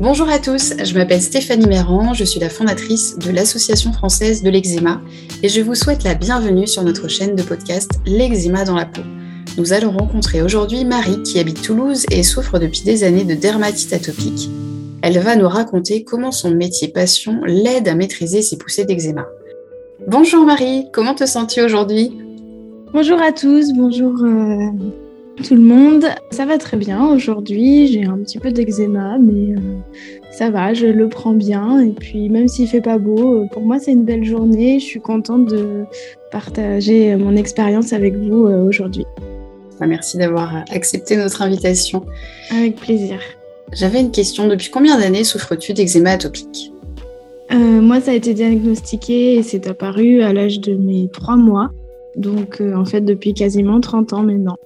Bonjour 0.00 0.28
à 0.28 0.40
tous, 0.40 0.74
je 0.82 0.94
m'appelle 0.94 1.22
Stéphanie 1.22 1.68
Méran, 1.68 2.14
je 2.14 2.24
suis 2.24 2.40
la 2.40 2.48
fondatrice 2.48 3.16
de 3.16 3.30
l'Association 3.30 3.92
française 3.92 4.42
de 4.42 4.50
l'eczéma 4.50 5.00
et 5.44 5.48
je 5.48 5.60
vous 5.60 5.76
souhaite 5.76 6.02
la 6.02 6.16
bienvenue 6.16 6.66
sur 6.66 6.82
notre 6.82 7.06
chaîne 7.06 7.36
de 7.36 7.42
podcast 7.44 7.92
L'eczéma 8.04 8.64
dans 8.64 8.74
la 8.74 8.86
peau. 8.86 9.02
Nous 9.56 9.72
allons 9.72 9.92
rencontrer 9.92 10.42
aujourd'hui 10.42 10.84
Marie 10.84 11.22
qui 11.22 11.38
habite 11.38 11.62
Toulouse 11.62 12.06
et 12.10 12.24
souffre 12.24 12.58
depuis 12.58 12.82
des 12.82 13.04
années 13.04 13.22
de 13.22 13.34
dermatite 13.34 13.92
atopique. 13.92 14.50
Elle 15.00 15.20
va 15.20 15.36
nous 15.36 15.48
raconter 15.48 16.02
comment 16.02 16.32
son 16.32 16.50
métier 16.50 16.88
passion 16.88 17.42
l'aide 17.44 17.86
à 17.86 17.94
maîtriser 17.94 18.42
ses 18.42 18.58
poussées 18.58 18.84
d'eczéma. 18.84 19.26
Bonjour 20.08 20.44
Marie, 20.44 20.86
comment 20.92 21.14
te 21.14 21.24
sens-tu 21.24 21.62
aujourd'hui? 21.62 22.18
Bonjour 22.92 23.22
à 23.22 23.30
tous, 23.30 23.72
bonjour 23.72 24.12
euh, 24.24 24.70
tout 25.42 25.54
le 25.54 25.60
monde. 25.60 26.06
Ça 26.30 26.46
va 26.46 26.58
très 26.58 26.76
bien 26.76 27.06
aujourd'hui. 27.06 27.88
J'ai 27.88 28.04
un 28.04 28.18
petit 28.18 28.38
peu 28.38 28.52
d'eczéma, 28.52 29.18
mais 29.18 29.54
euh, 29.54 29.60
ça 30.30 30.50
va, 30.50 30.74
je 30.74 30.86
le 30.86 31.08
prends 31.08 31.32
bien. 31.32 31.80
Et 31.80 31.90
puis, 31.90 32.28
même 32.28 32.48
s'il 32.48 32.68
fait 32.68 32.80
pas 32.80 32.98
beau, 32.98 33.42
euh, 33.42 33.46
pour 33.50 33.62
moi, 33.62 33.78
c'est 33.78 33.92
une 33.92 34.04
belle 34.04 34.24
journée. 34.24 34.78
Je 34.78 34.84
suis 34.84 35.00
contente 35.00 35.46
de 35.46 35.84
partager 36.30 37.16
mon 37.16 37.36
expérience 37.36 37.92
avec 37.92 38.14
vous 38.14 38.46
euh, 38.46 38.64
aujourd'hui. 38.64 39.06
Bah, 39.80 39.86
merci 39.86 40.18
d'avoir 40.18 40.64
accepté 40.70 41.16
notre 41.16 41.42
invitation. 41.42 42.04
Avec 42.50 42.76
plaisir. 42.76 43.18
J'avais 43.72 44.00
une 44.00 44.12
question. 44.12 44.46
Depuis 44.46 44.70
combien 44.70 44.98
d'années 44.98 45.24
souffres-tu 45.24 45.72
d'eczéma 45.72 46.10
atopique? 46.10 46.70
Moi, 47.50 48.00
ça 48.00 48.10
a 48.10 48.14
été 48.14 48.34
diagnostiqué 48.34 49.36
et 49.36 49.42
c'est 49.42 49.68
apparu 49.68 50.22
à 50.22 50.32
l'âge 50.32 50.58
de 50.60 50.74
mes 50.74 51.08
trois 51.12 51.36
mois. 51.36 51.70
Donc, 52.16 52.60
en 52.60 52.84
fait, 52.84 53.02
depuis 53.02 53.32
quasiment 53.34 53.80
30 53.80 54.12
ans 54.12 54.22
maintenant. 54.22 54.56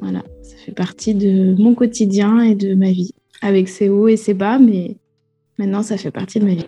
Voilà, 0.00 0.22
ça 0.42 0.56
fait 0.56 0.72
partie 0.72 1.14
de 1.14 1.54
mon 1.60 1.74
quotidien 1.74 2.40
et 2.40 2.54
de 2.54 2.74
ma 2.74 2.90
vie, 2.90 3.12
avec 3.40 3.68
ses 3.68 3.88
hauts 3.88 4.08
et 4.08 4.16
ses 4.16 4.34
bas, 4.34 4.58
mais 4.58 4.96
maintenant 5.58 5.82
ça 5.82 5.96
fait 5.96 6.10
partie 6.10 6.40
de 6.40 6.44
ma 6.44 6.54
vie. 6.54 6.66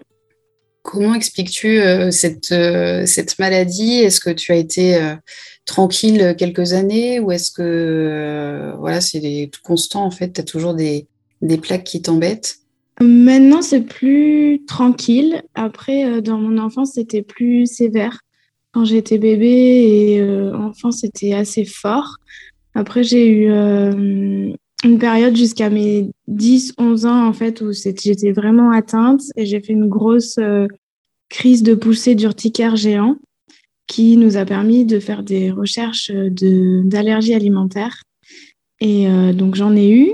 Comment 0.83 1.15
expliques-tu 1.15 1.81
euh, 1.81 2.11
cette, 2.11 2.53
euh, 2.53 3.07
cette 3.07 3.39
maladie? 3.39 3.95
Est-ce 3.95 4.21
que 4.21 4.29
tu 4.29 4.53
as 4.53 4.57
été 4.57 4.97
euh, 4.97 5.15
tranquille 5.65 6.35
quelques 6.37 6.75
années? 6.75 7.21
Ou 7.21 7.33
est-ce 7.33 7.51
que 7.51 8.75
voilà, 8.79 9.01
c'est 9.01 9.51
constant 9.63 10.05
en 10.05 10.11
fait? 10.11 10.35
Tu 10.35 10.43
as 10.43 10.45
toujours 10.45 10.75
des, 10.75 11.09
des 11.41 11.57
plaques 11.57 11.85
qui 11.85 12.03
t'embêtent? 12.03 12.57
Maintenant, 13.01 13.63
c'est 13.63 13.81
plus 13.81 14.63
tranquille. 14.67 15.43
Après, 15.55 16.21
dans 16.21 16.37
mon 16.37 16.59
enfance, 16.59 16.93
c'était 16.93 17.23
plus 17.23 17.67
sévère. 17.67 18.21
Quand 18.73 18.85
j'étais 18.85 19.19
bébé 19.19 19.47
et 19.49 20.23
enfant, 20.53 20.91
c'était 20.91 21.33
assez 21.33 21.65
fort. 21.65 22.19
Après, 22.75 23.05
j'ai 23.05 23.29
eu 23.29 23.51
euh, 23.51 24.53
une 24.85 24.99
période 24.99 25.37
jusqu'à 25.37 25.71
mes 25.71 26.11
10-11 26.29 27.07
ans, 27.07 27.27
en 27.27 27.33
fait, 27.33 27.61
où 27.61 27.73
j'étais 27.73 28.33
vraiment 28.33 28.73
atteinte 28.73 29.23
et 29.37 29.47
j'ai 29.47 29.61
fait 29.61 29.73
une 29.73 29.89
grosse 29.89 30.39
euh, 30.39 30.67
crise 31.29 31.63
de 31.63 31.75
poussée 31.75 32.15
d'urticaire 32.15 32.77
géant 32.77 33.17
qui 33.87 34.17
nous 34.17 34.37
a 34.37 34.45
permis 34.45 34.85
de 34.85 34.99
faire 34.99 35.23
des 35.23 35.51
recherches 35.51 36.11
d'allergies 36.11 37.35
alimentaires. 37.35 38.03
Et 38.81 39.09
euh, 39.09 39.33
donc, 39.33 39.55
j'en 39.55 39.77
ai 39.77 39.91
eu. 39.91 40.13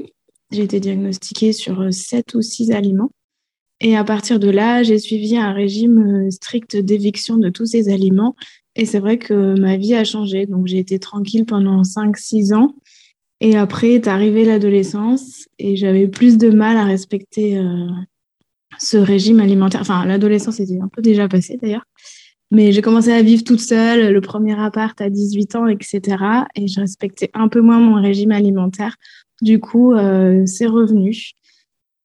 J'ai 0.50 0.62
été 0.62 0.80
diagnostiquée 0.80 1.52
sur 1.52 1.92
7 1.92 2.34
ou 2.34 2.42
6 2.42 2.72
aliments. 2.72 3.10
Et 3.80 3.96
à 3.96 4.04
partir 4.04 4.38
de 4.38 4.50
là, 4.50 4.82
j'ai 4.82 4.98
suivi 4.98 5.36
un 5.38 5.52
régime 5.52 6.30
strict 6.30 6.76
d'éviction 6.76 7.38
de 7.38 7.48
tous 7.48 7.64
ces 7.66 7.88
aliments 7.88 8.34
et 8.76 8.86
c'est 8.86 9.00
vrai 9.00 9.18
que 9.18 9.58
ma 9.58 9.76
vie 9.76 9.94
a 9.94 10.04
changé. 10.04 10.46
Donc, 10.46 10.66
j'ai 10.66 10.78
été 10.78 10.98
tranquille 10.98 11.44
pendant 11.44 11.82
5-6 11.82 12.54
ans. 12.54 12.74
Et 13.40 13.56
après 13.56 13.92
est 13.92 14.06
arrivée 14.06 14.44
l'adolescence 14.44 15.48
et 15.58 15.74
j'avais 15.74 16.06
plus 16.06 16.36
de 16.36 16.50
mal 16.50 16.76
à 16.76 16.84
respecter 16.84 17.56
euh, 17.56 17.86
ce 18.78 18.98
régime 18.98 19.40
alimentaire. 19.40 19.80
Enfin, 19.80 20.04
l'adolescence 20.04 20.60
était 20.60 20.78
un 20.78 20.88
peu 20.88 21.00
déjà 21.00 21.26
passée 21.26 21.58
d'ailleurs. 21.60 21.84
Mais 22.50 22.72
j'ai 22.72 22.82
commencé 22.82 23.12
à 23.12 23.22
vivre 23.22 23.44
toute 23.44 23.60
seule, 23.60 24.12
le 24.12 24.20
premier 24.20 24.58
appart 24.60 25.00
à 25.00 25.08
18 25.08 25.54
ans, 25.56 25.66
etc. 25.68 26.00
Et 26.56 26.66
je 26.66 26.80
respectais 26.80 27.30
un 27.32 27.48
peu 27.48 27.60
moins 27.60 27.78
mon 27.78 27.94
régime 27.94 28.32
alimentaire. 28.32 28.96
Du 29.40 29.58
coup, 29.60 29.94
euh, 29.94 30.44
c'est 30.46 30.66
revenu. 30.66 31.30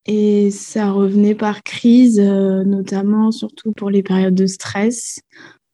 Et 0.05 0.51
ça 0.51 0.91
revenait 0.91 1.33
par 1.33 1.63
crise, 1.63 2.19
euh, 2.19 2.63
notamment 2.63 3.31
surtout 3.31 3.71
pour 3.71 3.89
les 3.89 4.03
périodes 4.03 4.35
de 4.35 4.45
stress 4.45 5.19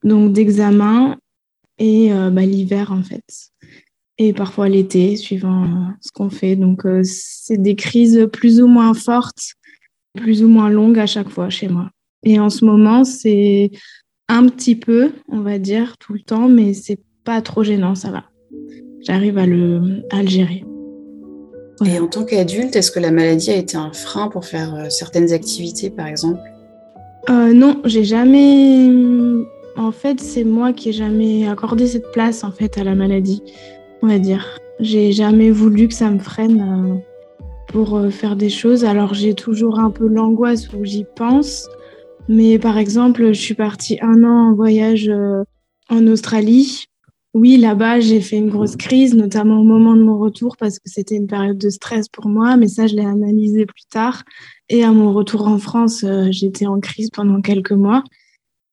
donc 0.03 0.33
d'examen 0.33 1.17
et 1.77 2.13
euh, 2.13 2.29
bah, 2.29 2.45
l'hiver 2.45 2.91
en 2.91 3.03
fait. 3.03 3.23
Et 4.17 4.33
parfois 4.33 4.69
l'été, 4.69 5.15
suivant 5.15 5.63
euh, 5.63 5.91
ce 5.99 6.11
qu'on 6.11 6.29
fait. 6.29 6.55
Donc 6.55 6.85
euh, 6.85 7.01
c'est 7.03 7.61
des 7.61 7.75
crises 7.75 8.27
plus 8.31 8.61
ou 8.61 8.67
moins 8.67 8.93
fortes, 8.93 9.53
plus 10.15 10.43
ou 10.43 10.47
moins 10.47 10.69
longues 10.69 10.99
à 10.99 11.07
chaque 11.07 11.29
fois 11.29 11.49
chez 11.49 11.67
moi. 11.67 11.89
Et 12.23 12.39
en 12.39 12.49
ce 12.49 12.65
moment, 12.65 13.03
c'est 13.03 13.71
un 14.27 14.47
petit 14.47 14.75
peu, 14.75 15.11
on 15.27 15.39
va 15.39 15.57
dire, 15.57 15.97
tout 15.97 16.13
le 16.13 16.19
temps, 16.19 16.47
mais 16.47 16.73
c'est 16.73 16.99
pas 17.23 17.41
trop 17.41 17.63
gênant, 17.63 17.95
ça 17.95 18.11
va. 18.11 18.25
J'arrive 19.01 19.39
à 19.39 19.47
le, 19.47 20.03
à 20.11 20.21
le 20.21 20.29
gérer. 20.29 20.63
Et 21.83 21.97
en 21.99 22.05
tant 22.05 22.23
qu'adulte, 22.23 22.75
est-ce 22.75 22.91
que 22.91 22.99
la 22.99 23.09
maladie 23.09 23.49
a 23.49 23.55
été 23.55 23.75
un 23.75 23.91
frein 23.91 24.27
pour 24.27 24.45
faire 24.45 24.91
certaines 24.91 25.33
activités, 25.33 25.89
par 25.89 26.05
exemple? 26.05 26.39
Euh, 27.29 27.53
Non, 27.53 27.81
j'ai 27.85 28.03
jamais 28.03 28.87
en 29.77 29.91
fait, 29.91 30.19
c'est 30.19 30.43
moi 30.43 30.73
qui 30.73 30.89
ai 30.89 30.93
jamais 30.93 31.47
accordé 31.47 31.87
cette 31.87 32.11
place 32.11 32.43
en 32.43 32.51
fait 32.51 32.77
à 32.77 32.83
la 32.83 32.95
maladie, 32.95 33.41
on 34.01 34.07
va 34.07 34.19
dire. 34.19 34.57
J'ai 34.79 35.11
jamais 35.11 35.51
voulu 35.51 35.87
que 35.87 35.93
ça 35.93 36.09
me 36.09 36.19
freine 36.19 36.61
euh, 36.61 36.95
pour 37.67 37.95
euh, 37.95 38.09
faire 38.09 38.35
des 38.35 38.49
choses. 38.49 38.83
Alors 38.83 39.13
j'ai 39.13 39.33
toujours 39.33 39.79
un 39.79 39.91
peu 39.91 40.07
l'angoisse 40.07 40.71
où 40.73 40.83
j'y 40.83 41.05
pense. 41.15 41.69
Mais 42.27 42.59
par 42.59 42.77
exemple, 42.77 43.27
je 43.27 43.39
suis 43.39 43.53
partie 43.53 43.97
un 44.01 44.23
an 44.23 44.49
en 44.49 44.53
voyage 44.53 45.09
euh, 45.09 45.43
en 45.89 46.05
Australie. 46.07 46.85
Oui, 47.33 47.57
là-bas, 47.57 48.01
j'ai 48.01 48.19
fait 48.19 48.37
une 48.37 48.49
grosse 48.49 48.75
crise, 48.75 49.15
notamment 49.15 49.61
au 49.61 49.63
moment 49.63 49.95
de 49.95 50.03
mon 50.03 50.17
retour, 50.17 50.57
parce 50.57 50.79
que 50.79 50.89
c'était 50.89 51.15
une 51.15 51.27
période 51.27 51.57
de 51.57 51.69
stress 51.69 52.09
pour 52.09 52.27
moi, 52.27 52.57
mais 52.57 52.67
ça, 52.67 52.87
je 52.87 52.95
l'ai 52.95 53.05
analysé 53.05 53.65
plus 53.65 53.85
tard. 53.89 54.23
Et 54.67 54.83
à 54.83 54.91
mon 54.91 55.13
retour 55.13 55.47
en 55.47 55.57
France, 55.57 56.05
j'étais 56.29 56.67
en 56.67 56.81
crise 56.81 57.09
pendant 57.09 57.39
quelques 57.39 57.71
mois. 57.71 58.03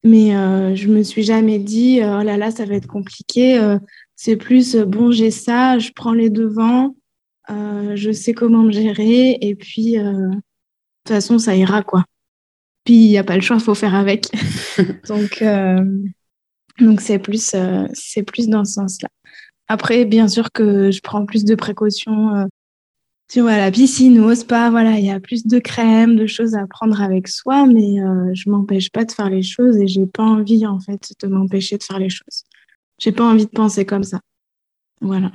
Mais 0.04 0.36
euh, 0.36 0.74
je 0.74 0.88
me 0.88 1.02
suis 1.02 1.22
jamais 1.22 1.58
dit, 1.58 2.00
euh, 2.00 2.20
oh 2.20 2.22
là 2.22 2.36
là, 2.36 2.50
ça 2.50 2.64
va 2.64 2.74
être 2.74 2.86
compliqué. 2.86 3.58
Euh, 3.58 3.78
c'est 4.14 4.36
plus, 4.36 4.76
bon, 4.76 5.10
j'ai 5.10 5.30
ça, 5.30 5.78
je 5.78 5.90
prends 5.94 6.12
les 6.12 6.30
devants, 6.30 6.96
je 7.48 8.10
sais 8.12 8.32
comment 8.32 8.62
me 8.62 8.72
gérer, 8.72 9.38
et 9.40 9.54
puis, 9.54 9.92
de 9.92 10.30
toute 10.32 11.14
façon, 11.14 11.38
ça 11.38 11.54
ira, 11.54 11.82
quoi. 11.82 12.04
Puis, 12.84 12.94
il 12.94 13.08
n'y 13.08 13.18
a 13.18 13.24
pas 13.24 13.36
le 13.36 13.42
choix, 13.42 13.56
il 13.56 13.62
faut 13.62 13.76
faire 13.76 13.94
avec. 13.94 14.26
donc, 15.08 15.44
donc 16.80 17.00
c'est 17.00 17.20
plus, 17.20 17.54
c'est 17.92 18.22
plus 18.24 18.48
dans 18.48 18.64
ce 18.64 18.72
sens-là. 18.74 19.08
Après, 19.68 20.04
bien 20.04 20.26
sûr 20.26 20.50
que 20.50 20.90
je 20.90 21.00
prends 21.00 21.24
plus 21.24 21.44
de 21.44 21.54
précautions 21.54 22.48
tu 23.28 23.42
vois, 23.42 23.58
la 23.58 23.70
piscine 23.70 24.18
ou 24.20 24.24
au 24.24 24.34
spa, 24.34 24.70
voilà, 24.70 24.98
il 24.98 25.04
y 25.04 25.10
a 25.10 25.20
plus 25.20 25.46
de 25.46 25.58
crème, 25.58 26.16
de 26.16 26.26
choses 26.26 26.54
à 26.54 26.66
prendre 26.66 27.00
avec 27.02 27.28
soi, 27.28 27.66
mais 27.66 28.00
euh, 28.00 28.30
je 28.32 28.48
m'empêche 28.48 28.90
pas 28.90 29.04
de 29.04 29.12
faire 29.12 29.28
les 29.28 29.42
choses 29.42 29.76
et 29.76 29.86
j'ai 29.86 30.06
pas 30.06 30.22
envie, 30.22 30.66
en 30.66 30.80
fait, 30.80 31.12
de 31.20 31.26
m'empêcher 31.28 31.76
de 31.76 31.82
faire 31.82 31.98
les 31.98 32.08
choses. 32.08 32.44
J'ai 32.98 33.12
pas 33.12 33.24
envie 33.24 33.44
de 33.44 33.50
penser 33.50 33.84
comme 33.84 34.02
ça. 34.02 34.20
Voilà. 35.00 35.30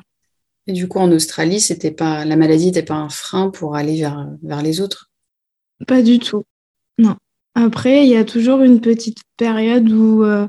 Et 0.66 0.74
du 0.74 0.88
coup, 0.88 1.00
en 1.00 1.12
Australie, 1.12 1.60
c'était 1.60 1.92
pas, 1.92 2.26
la 2.26 2.36
maladie 2.36 2.68
n'était 2.68 2.84
pas 2.84 2.96
un 2.96 3.10
frein 3.10 3.50
pour 3.50 3.76
aller 3.76 4.00
vers, 4.00 4.28
vers 4.42 4.62
les 4.62 4.82
autres? 4.82 5.12
Pas 5.88 6.02
du 6.02 6.20
tout. 6.20 6.44
Non. 6.98 7.16
Après, 7.56 8.06
il 8.06 8.10
y 8.10 8.16
a 8.16 8.26
toujours 8.26 8.62
une 8.62 8.82
petite 8.82 9.20
période 9.38 9.90
où 9.92 10.24
euh, 10.24 10.48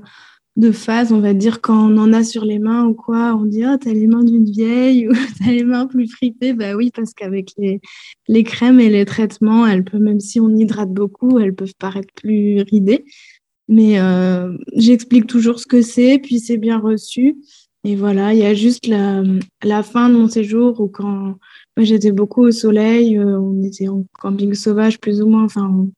de 0.57 0.71
phase, 0.71 1.13
on 1.13 1.21
va 1.21 1.35
dire, 1.35 1.61
quand 1.61 1.91
on 1.91 1.97
en 1.99 2.13
a 2.13 2.23
sur 2.23 2.45
les 2.45 2.61
mains 2.61 2.87
ou 2.87 2.95
quoi, 2.95 3.35
on 3.35 3.45
dit, 3.45 3.65
oh, 3.67 3.77
t'as 3.81 3.93
les 3.93 4.07
mains 4.07 4.23
d'une 4.23 4.45
vieille 4.45 5.09
ou 5.11 5.13
t'as 5.39 5.51
les 5.51 5.65
mains 5.65 5.87
plus 5.87 6.09
fripées. 6.09 6.53
Bah 6.53 6.77
oui, 6.77 6.91
parce 6.95 7.13
qu'avec 7.13 7.53
les, 7.59 7.81
les 8.29 8.45
crèmes 8.45 8.81
et 8.81 8.89
les 8.89 9.05
traitements, 9.05 9.67
elles 9.67 9.85
peuvent, 9.85 10.01
même 10.01 10.21
si 10.21 10.41
on 10.41 10.51
hydrate 10.51 10.93
beaucoup, 10.93 11.39
elles 11.39 11.55
peuvent 11.55 11.75
paraître 11.79 12.13
plus 12.15 12.63
ridées. 12.63 13.05
Mais 13.69 13.99
euh, 13.99 14.57
j'explique 14.77 15.27
toujours 15.27 15.59
ce 15.59 15.67
que 15.67 15.83
c'est, 15.83 16.19
puis 16.19 16.39
c'est 16.39 16.59
bien 16.59 16.79
reçu. 16.79 17.37
Et 17.83 17.97
voilà, 17.97 18.33
il 18.33 18.39
y 18.39 18.47
a 18.47 18.55
juste 18.55 18.87
la, 18.87 19.23
la 19.63 19.83
fin 19.83 20.09
de 20.09 20.15
mon 20.17 20.29
séjour 20.29 20.81
où 20.81 20.89
quand 20.89 21.37
j'étais 21.77 22.13
beaucoup 22.13 22.43
au 22.43 22.51
soleil, 22.51 23.19
euh, 23.19 23.39
on 23.39 23.63
était 23.63 23.89
en 23.89 24.05
camping 24.21 24.55
sauvage 24.55 25.01
plus 25.01 25.21
ou 25.21 25.27
moins, 25.29 25.45
enfin, 25.45 25.69
on 25.69 25.91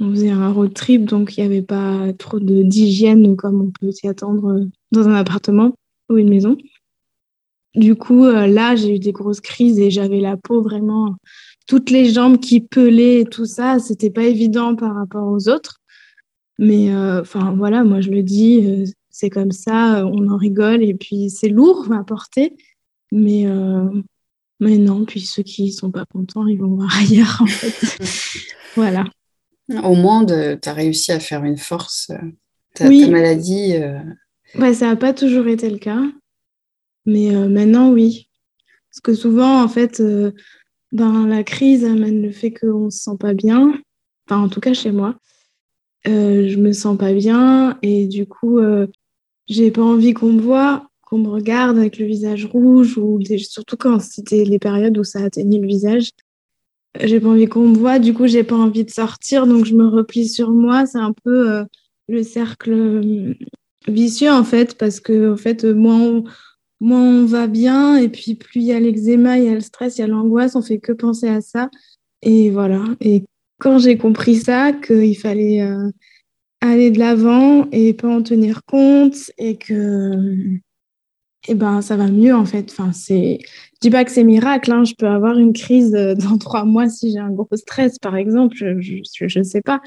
faisait 0.00 0.30
un 0.30 0.52
road 0.52 0.74
trip, 0.74 1.04
donc 1.04 1.36
il 1.36 1.40
n'y 1.40 1.46
avait 1.46 1.62
pas 1.62 2.12
trop 2.18 2.38
d'hygiène 2.38 3.36
comme 3.36 3.62
on 3.62 3.70
peut 3.70 3.92
s'y 3.92 4.08
attendre 4.08 4.52
euh, 4.52 4.64
dans 4.92 5.08
un 5.08 5.14
appartement 5.14 5.74
ou 6.10 6.18
une 6.18 6.28
maison. 6.28 6.56
Du 7.74 7.94
coup, 7.94 8.24
euh, 8.24 8.46
là, 8.46 8.76
j'ai 8.76 8.96
eu 8.96 8.98
des 8.98 9.12
grosses 9.12 9.40
crises 9.40 9.78
et 9.78 9.90
j'avais 9.90 10.20
la 10.20 10.36
peau 10.36 10.62
vraiment, 10.62 11.14
toutes 11.66 11.90
les 11.90 12.10
jambes 12.10 12.38
qui 12.38 12.60
pelaient 12.60 13.20
et 13.20 13.24
tout 13.24 13.46
ça. 13.46 13.78
C'était 13.78 14.10
pas 14.10 14.24
évident 14.24 14.76
par 14.76 14.94
rapport 14.94 15.28
aux 15.28 15.48
autres. 15.48 15.78
Mais 16.58 16.94
euh, 16.94 17.20
enfin, 17.20 17.54
voilà, 17.56 17.84
moi 17.84 18.00
je 18.00 18.10
le 18.10 18.22
dis, 18.22 18.94
c'est 19.10 19.28
comme 19.28 19.52
ça, 19.52 20.06
on 20.06 20.30
en 20.30 20.38
rigole 20.38 20.82
et 20.82 20.94
puis 20.94 21.28
c'est 21.28 21.50
lourd 21.50 21.86
à 21.92 22.02
porter. 22.02 22.56
Mais 23.12 23.46
Mais 24.58 24.78
non, 24.78 25.04
puis 25.04 25.20
ceux 25.20 25.42
qui 25.42 25.70
sont 25.70 25.90
pas 25.90 26.06
contents, 26.06 26.46
ils 26.46 26.58
vont 26.58 26.74
voir 26.76 26.96
ailleurs, 26.98 27.38
en 27.40 27.46
fait. 27.46 27.98
voilà. 28.74 29.04
Au 29.68 29.94
moins, 29.94 30.24
tu 30.24 30.34
as 30.34 30.72
réussi 30.72 31.12
à 31.12 31.20
faire 31.20 31.44
une 31.44 31.56
force. 31.56 32.10
Euh, 32.10 32.18
ta, 32.74 32.88
oui. 32.88 33.08
maladie. 33.10 33.74
Euh... 33.76 33.98
ça 34.72 34.86
n'a 34.86 34.96
pas 34.96 35.12
toujours 35.12 35.48
été 35.48 35.68
le 35.68 35.78
cas. 35.78 36.02
Mais 37.04 37.34
euh, 37.34 37.48
maintenant, 37.48 37.90
oui. 37.90 38.28
Parce 38.90 39.00
que 39.00 39.14
souvent, 39.14 39.62
en 39.62 39.68
fait, 39.68 40.00
euh, 40.00 40.32
ben, 40.92 41.26
la 41.26 41.42
crise 41.42 41.84
amène 41.84 42.22
le 42.22 42.30
fait 42.30 42.52
qu'on 42.52 42.86
ne 42.86 42.90
se 42.90 42.98
sent 42.98 43.16
pas 43.18 43.34
bien. 43.34 43.80
Enfin, 44.28 44.40
en 44.40 44.48
tout 44.48 44.60
cas, 44.60 44.72
chez 44.72 44.92
moi. 44.92 45.16
je 46.04 46.56
me 46.56 46.72
sens 46.72 46.96
pas 46.96 47.12
bien 47.12 47.78
et 47.82 48.06
du 48.06 48.26
coup, 48.26 48.60
j'ai 49.48 49.70
pas 49.70 49.82
envie 49.82 50.14
qu'on 50.14 50.32
me 50.32 50.40
voie 50.40 50.88
qu'on 51.06 51.18
me 51.18 51.28
regarde 51.28 51.78
avec 51.78 51.98
le 51.98 52.06
visage 52.06 52.44
rouge, 52.46 52.98
ou 52.98 53.20
surtout 53.38 53.76
quand 53.76 54.00
c'était 54.00 54.44
les 54.44 54.58
périodes 54.58 54.98
où 54.98 55.04
ça 55.04 55.20
atteignait 55.20 55.60
le 55.60 55.66
visage. 55.66 56.10
J'ai 57.02 57.20
pas 57.20 57.28
envie 57.28 57.46
qu'on 57.46 57.68
me 57.68 57.76
voit, 57.76 57.98
du 57.98 58.14
coup, 58.14 58.26
j'ai 58.26 58.44
pas 58.44 58.56
envie 58.56 58.84
de 58.84 58.90
sortir, 58.90 59.46
donc 59.46 59.64
je 59.64 59.74
me 59.74 59.86
replie 59.86 60.28
sur 60.28 60.50
moi. 60.50 60.86
C'est 60.86 60.98
un 60.98 61.12
peu 61.24 61.50
euh, 61.50 61.64
le 62.08 62.22
cercle 62.22 62.72
euh, 62.72 63.34
vicieux, 63.88 64.30
en 64.30 64.44
fait, 64.44 64.76
parce 64.76 65.00
que, 65.00 65.32
en 65.32 65.36
fait, 65.36 65.64
moins 65.64 66.00
on, 66.00 66.24
on 66.80 67.24
va 67.26 67.46
bien, 67.46 67.96
et 67.96 68.08
puis 68.08 68.34
plus 68.34 68.60
il 68.60 68.66
y 68.66 68.72
a 68.72 68.80
l'eczéma, 68.80 69.38
il 69.38 69.44
y 69.44 69.48
a 69.48 69.54
le 69.54 69.60
stress, 69.60 69.98
il 69.98 70.02
y 70.02 70.04
a 70.04 70.06
l'angoisse, 70.06 70.56
on 70.56 70.62
fait 70.62 70.78
que 70.78 70.92
penser 70.92 71.28
à 71.28 71.40
ça. 71.40 71.70
Et 72.22 72.50
voilà. 72.50 72.84
Et 73.00 73.24
quand 73.58 73.78
j'ai 73.78 73.96
compris 73.96 74.36
ça, 74.36 74.72
qu'il 74.72 75.16
fallait 75.16 75.62
euh, 75.62 75.90
aller 76.60 76.90
de 76.90 76.98
l'avant 76.98 77.68
et 77.72 77.94
pas 77.94 78.08
en 78.08 78.22
tenir 78.22 78.62
compte, 78.64 79.16
et 79.38 79.56
que 79.56 80.58
eh 81.48 81.54
ben, 81.54 81.80
ça 81.80 81.96
va 81.96 82.08
mieux 82.08 82.34
en 82.34 82.44
fait. 82.44 82.70
Enfin, 82.70 82.92
c'est... 82.92 83.38
Je 83.76 83.88
dis 83.88 83.90
pas 83.90 84.04
que 84.04 84.10
c'est 84.10 84.24
miracle, 84.24 84.72
hein. 84.72 84.84
je 84.84 84.94
peux 84.94 85.06
avoir 85.06 85.38
une 85.38 85.52
crise 85.52 85.94
euh, 85.94 86.14
dans 86.14 86.38
trois 86.38 86.64
mois 86.64 86.88
si 86.88 87.12
j'ai 87.12 87.18
un 87.18 87.30
gros 87.30 87.48
stress, 87.54 87.98
par 87.98 88.16
exemple, 88.16 88.56
je 88.56 89.38
ne 89.38 89.44
sais 89.44 89.60
pas. 89.62 89.80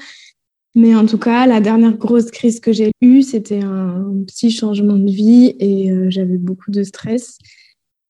Mais 0.76 0.94
en 0.94 1.04
tout 1.04 1.18
cas, 1.18 1.46
la 1.46 1.60
dernière 1.60 1.96
grosse 1.96 2.30
crise 2.30 2.60
que 2.60 2.72
j'ai 2.72 2.92
eue, 3.00 3.22
c'était 3.22 3.62
un 3.62 4.04
petit 4.24 4.52
changement 4.52 4.96
de 4.96 5.10
vie 5.10 5.56
et 5.58 5.90
euh, 5.90 6.06
j'avais 6.10 6.38
beaucoup 6.38 6.70
de 6.70 6.84
stress. 6.84 7.38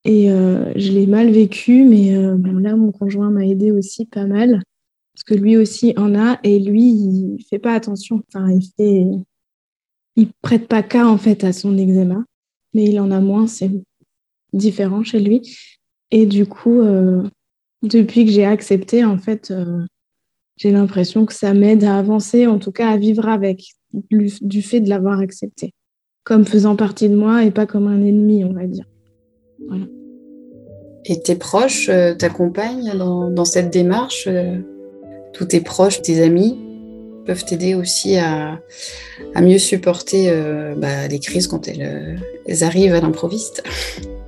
Et 0.04 0.30
euh, 0.30 0.72
je 0.76 0.92
l'ai 0.92 1.06
mal 1.06 1.30
vécu, 1.30 1.84
mais 1.84 2.14
bon, 2.36 2.58
là, 2.58 2.76
mon 2.76 2.92
conjoint 2.92 3.30
m'a 3.30 3.46
aidé 3.46 3.70
aussi 3.70 4.06
pas 4.06 4.26
mal, 4.26 4.62
parce 5.14 5.24
que 5.24 5.34
lui 5.34 5.56
aussi 5.56 5.94
en 5.96 6.14
a, 6.14 6.38
et 6.42 6.58
lui, 6.58 6.82
il 6.82 7.44
fait 7.48 7.58
pas 7.58 7.74
attention. 7.74 8.22
Enfin, 8.28 8.50
il 8.50 8.62
fait... 8.76 9.06
Il 10.16 10.28
prête 10.42 10.66
pas 10.66 10.82
cas 10.82 11.06
en 11.06 11.16
fait 11.16 11.44
à 11.44 11.52
son 11.52 11.78
eczéma 11.78 12.24
mais 12.74 12.84
il 12.84 13.00
en 13.00 13.10
a 13.10 13.20
moins, 13.20 13.46
c'est 13.46 13.70
différent 14.52 15.02
chez 15.02 15.20
lui. 15.20 15.42
Et 16.10 16.26
du 16.26 16.46
coup, 16.46 16.80
euh, 16.80 17.22
depuis 17.82 18.24
que 18.24 18.32
j'ai 18.32 18.44
accepté, 18.44 19.04
en 19.04 19.18
fait, 19.18 19.50
euh, 19.50 19.84
j'ai 20.56 20.70
l'impression 20.70 21.24
que 21.24 21.34
ça 21.34 21.54
m'aide 21.54 21.84
à 21.84 21.98
avancer, 21.98 22.46
en 22.46 22.58
tout 22.58 22.72
cas 22.72 22.88
à 22.88 22.96
vivre 22.96 23.28
avec, 23.28 23.64
du 24.10 24.62
fait 24.62 24.80
de 24.80 24.88
l'avoir 24.88 25.20
accepté, 25.20 25.72
comme 26.24 26.44
faisant 26.44 26.76
partie 26.76 27.08
de 27.08 27.16
moi 27.16 27.44
et 27.44 27.50
pas 27.50 27.66
comme 27.66 27.86
un 27.86 28.02
ennemi, 28.02 28.44
on 28.44 28.52
va 28.52 28.66
dire. 28.66 28.84
Voilà. 29.68 29.84
Et 31.06 31.22
tes 31.22 31.36
proches 31.36 31.88
euh, 31.88 32.14
t'accompagnent 32.14 32.96
dans, 32.96 33.44
cette 33.44 33.70
démarche 33.70 34.28
Tous 35.32 35.46
tes 35.46 35.60
proches, 35.60 36.02
tes 36.02 36.22
amis 36.22 36.58
peuvent 37.24 37.44
t'aider 37.44 37.74
aussi 37.74 38.16
à, 38.16 38.60
mieux 39.40 39.58
supporter 39.58 40.30
bah, 40.76 41.06
les 41.08 41.20
crises 41.20 41.46
quand 41.46 41.68
elles, 41.68 42.18
arrivent 42.62 42.94
à 42.94 43.00
l'improviste 43.00 43.62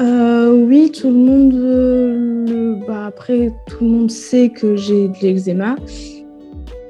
euh, 0.00 0.52
Oui, 0.52 0.90
tout 0.90 1.08
le 1.08 1.14
monde. 1.14 1.54
Euh, 1.54 2.74
bah, 2.86 3.06
après, 3.06 3.52
tout 3.66 3.84
le 3.84 3.90
monde 3.90 4.10
sait 4.10 4.50
que 4.50 4.76
j'ai 4.76 5.08
de 5.08 5.14
l'eczéma, 5.22 5.76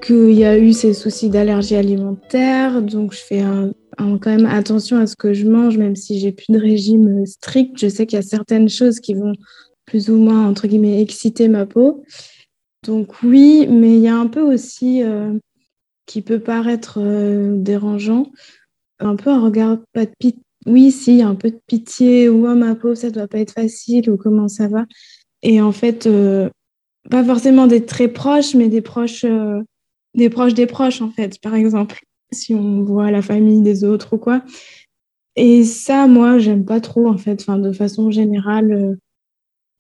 qu'il 0.03 0.33
y 0.33 0.45
a 0.45 0.59
eu 0.59 0.73
ces 0.73 0.95
soucis 0.95 1.29
d'allergie 1.29 1.77
alimentaire, 1.77 2.83
donc 2.83 3.13
je 3.13 3.21
fais 3.21 3.43
quand 3.99 4.27
même 4.27 4.47
attention 4.47 4.99
à 4.99 5.07
ce 5.07 5.17
que 5.17 5.35
je 5.35 5.47
mange, 5.47 5.77
même 5.77 5.97
si 5.97 6.19
j'ai 6.19 6.33
plus 6.33 6.53
de 6.53 6.59
régime 6.59 7.27
strict. 7.27 7.79
Je 7.79 7.89
sais 7.89 8.07
qu'il 8.07 8.17
y 8.17 8.21
a 8.21 8.23
certaines 8.23 8.69
choses 8.69 9.01
qui 9.01 9.15
vont 9.15 9.33
plus 9.85 10.09
ou 10.09 10.17
moins, 10.17 10.49
entre 10.49 10.69
guillemets, 10.69 11.03
exciter 11.03 11.49
ma 11.49 11.67
peau. 11.67 12.05
Donc 12.87 13.23
oui, 13.23 13.67
mais 13.69 13.95
il 13.97 14.01
y 14.01 14.09
a 14.09 14.17
un 14.17 14.27
peu 14.27 14.41
aussi 14.41 15.03
euh, 15.03 15.35
qui 16.07 16.23
peut 16.23 16.41
paraître 16.41 16.99
dérangeant, 17.57 18.31
un 19.01 19.17
peu 19.17 19.31
un 19.31 19.41
regard 19.41 19.79
pas. 19.93 20.07
Oui, 20.67 20.93
si, 20.93 21.23
un 21.23 21.35
peu 21.35 21.51
de 21.51 21.61
pitié, 21.67 22.29
ou 22.29 22.47
oh, 22.47 22.55
ma 22.55 22.75
pauvre, 22.75 22.95
ça 22.95 23.11
doit 23.11 23.29
pas 23.29 23.39
être 23.39 23.53
facile, 23.53 24.11
ou 24.11 24.17
comment 24.17 24.49
ça 24.49 24.69
va. 24.69 24.87
Et 25.43 25.61
en 25.61 25.73
fait, 25.73 26.07
euh, 26.07 26.51
pas 27.11 27.25
forcément 27.25 27.67
des 27.67 27.87
très 27.87 28.09
proches, 28.09 28.55
mais 28.55 28.69
des 28.69 28.83
proches, 28.83 29.25
des 30.15 30.31
proches 30.31 30.55
des 30.55 30.67
proches, 30.67 31.01
en 31.01 31.11
fait, 31.11 31.41
par 31.41 31.55
exemple, 31.55 32.01
si 32.33 32.55
on 32.55 32.83
voit 32.83 33.11
la 33.11 33.23
famille 33.23 33.63
des 33.63 33.85
autres 33.85 34.15
ou 34.15 34.19
quoi. 34.19 34.43
Et 35.37 35.65
ça, 35.65 36.07
moi, 36.07 36.39
j'aime 36.39 36.65
pas 36.65 36.81
trop, 36.81 37.09
en 37.09 37.17
fait, 37.19 37.41
enfin, 37.43 37.59
de 37.59 37.73
façon 37.73 38.11
générale. 38.11 38.99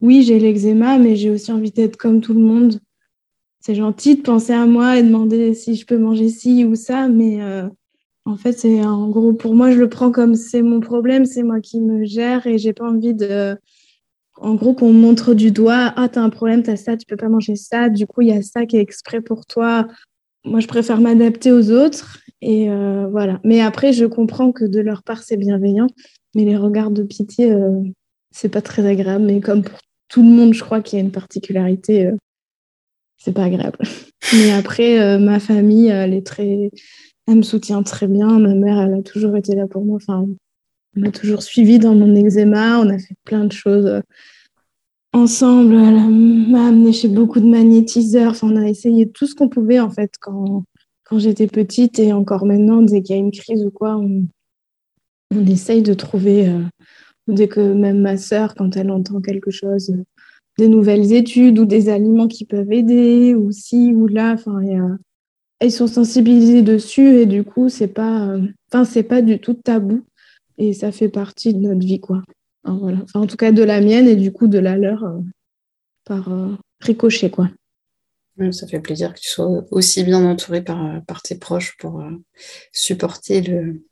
oui, 0.00 0.22
j'ai 0.22 0.38
l'eczéma, 0.38 0.98
mais 0.98 1.16
j'ai 1.16 1.30
aussi 1.30 1.52
envie 1.52 1.72
d'être 1.72 1.96
comme 1.96 2.20
tout 2.20 2.34
le 2.34 2.40
monde 2.40 2.80
c'est 3.60 3.74
gentil 3.74 4.16
de 4.16 4.22
penser 4.22 4.52
à 4.52 4.66
moi 4.66 4.98
et 4.98 5.02
demander 5.02 5.54
si 5.54 5.76
je 5.76 5.86
peux 5.86 5.98
manger 5.98 6.28
ci 6.30 6.64
ou 6.64 6.74
ça, 6.74 7.08
mais 7.08 7.42
euh, 7.42 7.68
en 8.24 8.36
fait, 8.36 8.52
c'est 8.52 8.84
en 8.84 9.08
gros, 9.08 9.32
pour 9.32 9.54
moi, 9.54 9.70
je 9.70 9.78
le 9.78 9.88
prends 9.88 10.12
comme 10.12 10.34
c'est 10.34 10.62
mon 10.62 10.80
problème, 10.80 11.24
c'est 11.24 11.42
moi 11.42 11.60
qui 11.60 11.80
me 11.80 12.04
gère 12.04 12.46
et 12.46 12.58
j'ai 12.58 12.72
pas 12.72 12.88
envie 12.88 13.14
de. 13.14 13.56
En 14.36 14.54
gros, 14.54 14.74
qu'on 14.74 14.92
montre 14.92 15.34
du 15.34 15.50
doigt, 15.50 15.92
ah, 15.96 16.08
t'as 16.08 16.22
un 16.22 16.30
problème, 16.30 16.62
t'as 16.62 16.76
ça, 16.76 16.96
tu 16.96 17.04
peux 17.06 17.16
pas 17.16 17.28
manger 17.28 17.56
ça, 17.56 17.90
du 17.90 18.06
coup, 18.06 18.22
il 18.22 18.28
y 18.28 18.32
a 18.32 18.40
ça 18.42 18.64
qui 18.64 18.76
est 18.76 18.80
exprès 18.80 19.20
pour 19.20 19.44
toi. 19.46 19.86
Moi, 20.44 20.60
je 20.60 20.66
préfère 20.66 21.00
m'adapter 21.00 21.52
aux 21.52 21.70
autres 21.70 22.18
et 22.40 22.70
euh, 22.70 23.06
voilà. 23.10 23.40
Mais 23.44 23.60
après, 23.60 23.92
je 23.92 24.06
comprends 24.06 24.52
que 24.52 24.64
de 24.64 24.80
leur 24.80 25.02
part, 25.02 25.22
c'est 25.22 25.36
bienveillant, 25.36 25.88
mais 26.34 26.44
les 26.44 26.56
regards 26.56 26.90
de 26.90 27.02
pitié, 27.02 27.52
euh, 27.52 27.82
c'est 28.30 28.48
pas 28.48 28.62
très 28.62 28.86
agréable. 28.86 29.24
Mais 29.26 29.40
comme 29.40 29.62
pour 29.62 29.78
tout 30.08 30.22
le 30.22 30.30
monde, 30.30 30.54
je 30.54 30.64
crois 30.64 30.80
qu'il 30.80 30.98
y 30.98 31.02
a 31.02 31.04
une 31.04 31.12
particularité 31.12 32.10
c'est 33.20 33.32
pas 33.32 33.44
agréable. 33.44 33.78
Mais 34.32 34.50
après, 34.50 35.00
euh, 35.00 35.18
ma 35.18 35.38
famille, 35.38 35.88
elle 35.88 36.14
est 36.14 36.26
très, 36.26 36.70
elle 37.30 37.38
me 37.38 37.42
soutient 37.42 37.82
très 37.82 38.08
bien. 38.08 38.38
Ma 38.38 38.54
mère, 38.54 38.80
elle 38.80 38.94
a 38.94 39.02
toujours 39.02 39.36
été 39.36 39.54
là 39.54 39.66
pour 39.66 39.84
moi. 39.84 39.96
Enfin, 39.96 40.26
elle 40.94 41.02
m'a 41.02 41.10
toujours 41.10 41.42
suivi 41.42 41.78
dans 41.78 41.94
mon 41.94 42.14
eczéma. 42.14 42.80
On 42.80 42.88
a 42.88 42.98
fait 42.98 43.14
plein 43.24 43.44
de 43.44 43.52
choses 43.52 43.86
euh, 43.86 44.00
ensemble. 45.12 45.74
Elle 45.74 46.10
m'a 46.50 46.68
amené 46.68 46.92
chez 46.92 47.08
beaucoup 47.08 47.40
de 47.40 47.46
magnétiseurs. 47.46 48.36
On 48.42 48.56
a 48.56 48.68
essayé 48.68 49.08
tout 49.08 49.26
ce 49.26 49.34
qu'on 49.34 49.48
pouvait 49.48 49.80
en 49.80 49.90
fait 49.90 50.12
quand, 50.20 50.64
quand 51.04 51.18
j'étais 51.18 51.46
petite 51.46 51.98
et 51.98 52.12
encore 52.12 52.44
maintenant, 52.44 52.82
dès 52.82 53.02
qu'il 53.02 53.14
y 53.14 53.18
a 53.18 53.22
une 53.22 53.32
crise 53.32 53.64
ou 53.64 53.70
quoi, 53.70 53.96
on, 53.96 54.24
on 55.34 55.46
essaye 55.46 55.82
de 55.82 55.94
trouver. 55.94 56.48
Euh, 56.48 56.62
dès 57.28 57.46
que 57.46 57.60
même 57.60 58.00
ma 58.00 58.16
sœur, 58.16 58.56
quand 58.56 58.76
elle 58.76 58.90
entend 58.90 59.20
quelque 59.20 59.52
chose, 59.52 59.94
des 60.58 60.68
nouvelles 60.68 61.12
études 61.12 61.60
ou 61.60 61.64
des 61.64 61.88
aliments 61.88 62.26
qui 62.26 62.44
peuvent 62.44 62.72
aider 62.72 63.36
ou 63.36 63.52
ci 63.52 63.92
ou 63.94 64.08
là. 64.08 64.32
Enfin, 64.32 64.60
ils 65.62 65.72
sont 65.72 65.86
sensibilisés 65.86 66.62
dessus 66.62 67.18
et 67.18 67.26
du 67.26 67.44
coup, 67.44 67.68
c'est 67.68 67.88
pas, 67.88 68.36
enfin, 68.68 68.84
c'est 68.84 69.02
pas 69.02 69.22
du 69.22 69.38
tout 69.38 69.54
tabou 69.54 70.04
et 70.58 70.72
ça 70.72 70.92
fait 70.92 71.08
partie 71.08 71.54
de 71.54 71.58
notre 71.58 71.86
vie, 71.86 72.00
quoi. 72.00 72.22
voilà. 72.64 72.98
Enfin, 73.02 73.20
en 73.20 73.26
tout 73.26 73.36
cas, 73.36 73.52
de 73.52 73.62
la 73.62 73.80
mienne 73.80 74.06
et 74.06 74.16
du 74.16 74.32
coup 74.32 74.48
de 74.48 74.58
la 74.58 74.76
leur 74.76 75.04
euh, 75.04 75.18
par 76.04 76.32
euh, 76.32 76.54
ricochet, 76.80 77.30
quoi. 77.30 77.48
Ça 78.52 78.66
fait 78.66 78.80
plaisir 78.80 79.12
que 79.12 79.20
tu 79.20 79.28
sois 79.28 79.64
aussi 79.70 80.02
bien 80.02 80.24
entouré 80.24 80.62
par, 80.62 81.04
par 81.04 81.20
tes 81.20 81.34
proches 81.34 81.76
pour 81.78 82.00
euh, 82.00 82.10
supporter 82.72 83.42
le, 83.42 83.82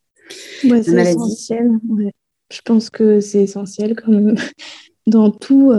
ouais, 0.65 0.83
la 0.83 0.93
maladie. 0.93 1.11
Essentiel. 1.11 1.71
Je 2.51 2.61
pense 2.65 2.89
que 2.89 3.21
c'est 3.21 3.43
essentiel 3.43 3.95
comme 3.95 4.37
dans 5.07 5.31
tout. 5.31 5.71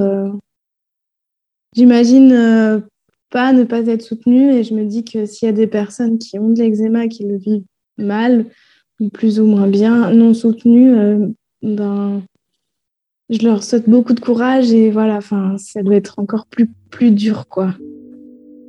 J'imagine 1.75 2.31
euh, 2.31 2.79
pas 3.29 3.53
ne 3.53 3.63
pas 3.63 3.85
être 3.87 4.01
soutenue 4.01 4.51
et 4.53 4.63
je 4.63 4.73
me 4.73 4.85
dis 4.85 5.03
que 5.03 5.25
s'il 5.25 5.45
y 5.45 5.49
a 5.49 5.53
des 5.53 5.67
personnes 5.67 6.17
qui 6.17 6.39
ont 6.39 6.49
de 6.49 6.59
l'eczéma, 6.59 7.07
qui 7.07 7.23
le 7.23 7.37
vivent 7.37 7.63
mal 7.97 8.45
ou 8.99 9.09
plus 9.09 9.39
ou 9.39 9.45
moins 9.45 9.67
bien, 9.67 10.11
non 10.11 10.33
soutenues, 10.33 10.97
euh, 10.97 11.27
ben, 11.61 12.21
je 13.29 13.45
leur 13.45 13.63
souhaite 13.63 13.89
beaucoup 13.89 14.13
de 14.13 14.19
courage 14.19 14.71
et 14.71 14.89
voilà, 14.91 15.17
enfin, 15.17 15.55
ça 15.57 15.83
doit 15.83 15.95
être 15.95 16.19
encore 16.19 16.45
plus, 16.47 16.69
plus 16.89 17.11
dur, 17.11 17.47
quoi. 17.47 17.73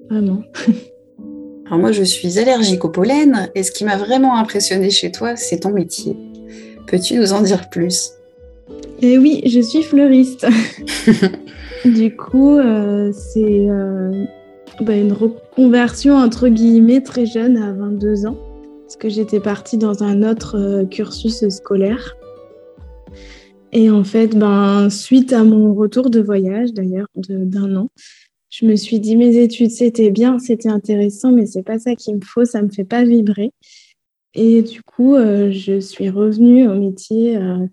Vraiment. 0.08 0.42
Alors 1.66 1.78
moi, 1.78 1.92
je 1.92 2.02
suis 2.02 2.38
allergique 2.38 2.84
au 2.84 2.88
pollen 2.88 3.50
et 3.54 3.62
ce 3.62 3.70
qui 3.70 3.84
m'a 3.84 3.96
vraiment 3.96 4.36
impressionné 4.36 4.90
chez 4.90 5.12
toi, 5.12 5.36
c'est 5.36 5.60
ton 5.60 5.70
métier. 5.70 6.16
Peux-tu 6.86 7.14
nous 7.14 7.32
en 7.32 7.42
dire 7.42 7.70
plus? 7.70 8.10
Eh 9.02 9.18
oui, 9.18 9.42
je 9.46 9.60
suis 9.60 9.82
fleuriste. 9.82 10.46
Du 11.84 12.14
coup, 12.14 12.58
euh, 12.58 13.10
c'est 13.12 13.66
euh, 13.68 14.24
bah, 14.82 14.96
une 14.96 15.12
reconversion 15.12 16.16
entre 16.16 16.48
guillemets 16.48 17.02
très 17.02 17.26
jeune, 17.26 17.56
à 17.56 17.72
22 17.72 18.26
ans, 18.26 18.36
parce 18.82 18.96
que 18.96 19.08
j'étais 19.08 19.40
partie 19.40 19.78
dans 19.78 20.02
un 20.02 20.22
autre 20.22 20.56
euh, 20.58 20.84
cursus 20.84 21.48
scolaire. 21.48 22.16
Et 23.72 23.90
en 23.90 24.04
fait, 24.04 24.36
ben, 24.36 24.90
suite 24.90 25.32
à 25.32 25.44
mon 25.44 25.74
retour 25.74 26.10
de 26.10 26.20
voyage, 26.20 26.72
d'ailleurs, 26.72 27.06
d'un 27.14 27.76
an, 27.76 27.88
je 28.50 28.66
me 28.66 28.74
suis 28.74 28.98
dit, 28.98 29.16
mes 29.16 29.36
études, 29.36 29.70
c'était 29.70 30.10
bien, 30.10 30.38
c'était 30.40 30.68
intéressant, 30.68 31.30
mais 31.30 31.46
c'est 31.46 31.62
pas 31.62 31.78
ça 31.78 31.94
qu'il 31.94 32.16
me 32.16 32.20
faut, 32.20 32.44
ça 32.44 32.62
me 32.62 32.68
fait 32.68 32.84
pas 32.84 33.04
vibrer. 33.04 33.52
Et 34.34 34.62
du 34.62 34.82
coup, 34.82 35.14
euh, 35.14 35.50
je 35.52 35.80
suis 35.80 36.10
revenue 36.10 36.68
au 36.68 36.74
métier 36.74 37.36
euh, 37.36 37.66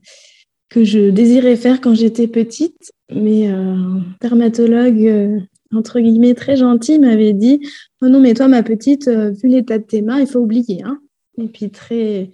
que 0.69 0.83
je 0.83 1.09
désirais 1.09 1.55
faire 1.55 1.81
quand 1.81 1.95
j'étais 1.95 2.27
petite, 2.27 2.91
mais 3.11 3.51
euh, 3.51 3.99
dermatologue, 4.21 5.47
entre 5.73 5.99
guillemets, 5.99 6.33
très 6.33 6.55
gentil 6.55 6.99
m'avait 6.99 7.33
dit, 7.33 7.59
oh 8.01 8.07
non, 8.07 8.19
mais 8.19 8.33
toi, 8.33 8.47
ma 8.47 8.63
petite, 8.63 9.09
vu 9.09 9.49
l'état 9.49 9.77
de 9.77 9.83
tes 9.83 10.01
mains, 10.01 10.19
il 10.19 10.27
faut 10.27 10.39
oublier. 10.39 10.83
Hein. 10.83 10.99
Et 11.41 11.47
puis, 11.47 11.69
très, 11.69 12.29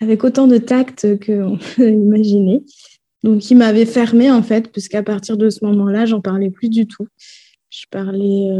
avec 0.00 0.24
autant 0.24 0.46
de 0.46 0.58
tact 0.58 1.06
qu'on 1.24 1.58
peut 1.76 1.90
imaginer. 1.90 2.62
Donc, 3.24 3.50
il 3.50 3.56
m'avait 3.56 3.86
fermé, 3.86 4.30
en 4.30 4.42
fait, 4.42 4.70
puisqu'à 4.70 5.02
partir 5.02 5.36
de 5.36 5.50
ce 5.50 5.64
moment-là, 5.64 6.06
j'en 6.06 6.20
parlais 6.20 6.50
plus 6.50 6.68
du 6.68 6.86
tout. 6.86 7.06
Je 7.70 7.84
parlais, 7.90 8.50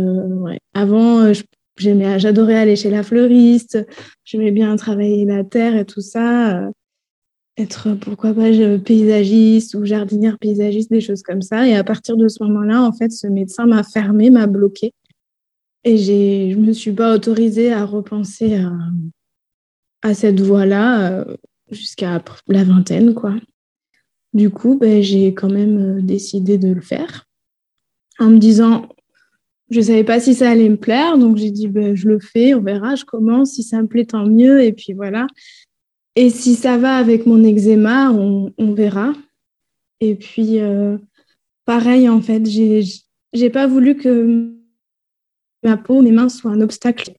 ouais. 0.40 0.58
avant, 0.74 1.32
J'aimais, 1.78 2.18
j'adorais 2.18 2.56
aller 2.56 2.76
chez 2.76 2.90
la 2.90 3.02
fleuriste, 3.02 3.78
j'aimais 4.24 4.50
bien 4.50 4.76
travailler 4.76 5.24
la 5.24 5.42
terre 5.42 5.74
et 5.74 5.86
tout 5.86 6.02
ça, 6.02 6.58
euh, 6.58 6.70
être 7.56 7.94
pourquoi 7.94 8.32
pas 8.32 8.50
paysagiste 8.78 9.74
ou 9.74 9.84
jardinière 9.84 10.38
paysagiste, 10.38 10.90
des 10.90 11.00
choses 11.00 11.22
comme 11.22 11.42
ça. 11.42 11.68
Et 11.68 11.74
à 11.74 11.84
partir 11.84 12.16
de 12.16 12.28
ce 12.28 12.42
moment-là, 12.44 12.82
en 12.82 12.92
fait, 12.92 13.10
ce 13.10 13.26
médecin 13.26 13.66
m'a 13.66 13.82
fermé, 13.82 14.30
m'a 14.30 14.46
bloqué. 14.46 14.92
Et 15.84 15.98
je 15.98 16.56
me 16.56 16.72
suis 16.72 16.92
pas 16.92 17.14
autorisée 17.14 17.72
à 17.72 17.84
repenser 17.84 18.54
à, 18.54 18.72
à 20.02 20.14
cette 20.14 20.40
voie-là 20.40 21.10
euh, 21.10 21.36
jusqu'à 21.70 22.22
la 22.48 22.64
vingtaine, 22.64 23.14
quoi. 23.14 23.34
Du 24.32 24.48
coup, 24.48 24.78
ben, 24.78 25.02
j'ai 25.02 25.34
quand 25.34 25.50
même 25.50 25.98
euh, 25.98 26.00
décidé 26.00 26.56
de 26.56 26.72
le 26.72 26.80
faire 26.80 27.26
en 28.18 28.30
me 28.30 28.38
disant 28.38 28.88
je 29.70 29.78
ne 29.78 29.84
savais 29.84 30.04
pas 30.04 30.20
si 30.20 30.34
ça 30.34 30.50
allait 30.50 30.68
me 30.68 30.76
plaire, 30.76 31.16
donc 31.16 31.38
j'ai 31.38 31.50
dit 31.50 31.66
ben, 31.66 31.94
je 31.94 32.06
le 32.06 32.18
fais, 32.18 32.54
on 32.54 32.60
verra, 32.60 32.94
je 32.94 33.04
commence. 33.04 33.52
Si 33.52 33.62
ça 33.62 33.80
me 33.80 33.88
plaît, 33.88 34.04
tant 34.04 34.26
mieux. 34.26 34.62
Et 34.62 34.72
puis 34.72 34.92
voilà. 34.92 35.26
Et 36.14 36.30
si 36.30 36.54
ça 36.54 36.76
va 36.76 36.96
avec 36.96 37.26
mon 37.26 37.42
eczéma, 37.42 38.10
on, 38.10 38.72
verra. 38.74 39.12
Et 40.00 40.14
puis, 40.14 40.60
euh, 40.60 40.98
pareil, 41.64 42.08
en 42.08 42.20
fait, 42.20 42.44
j'ai 42.46 43.50
pas 43.50 43.66
voulu 43.66 43.96
que 43.96 44.52
ma 45.62 45.76
peau, 45.76 46.02
mes 46.02 46.10
mains 46.10 46.28
soient 46.28 46.50
un 46.50 46.60
obstacle. 46.60 47.12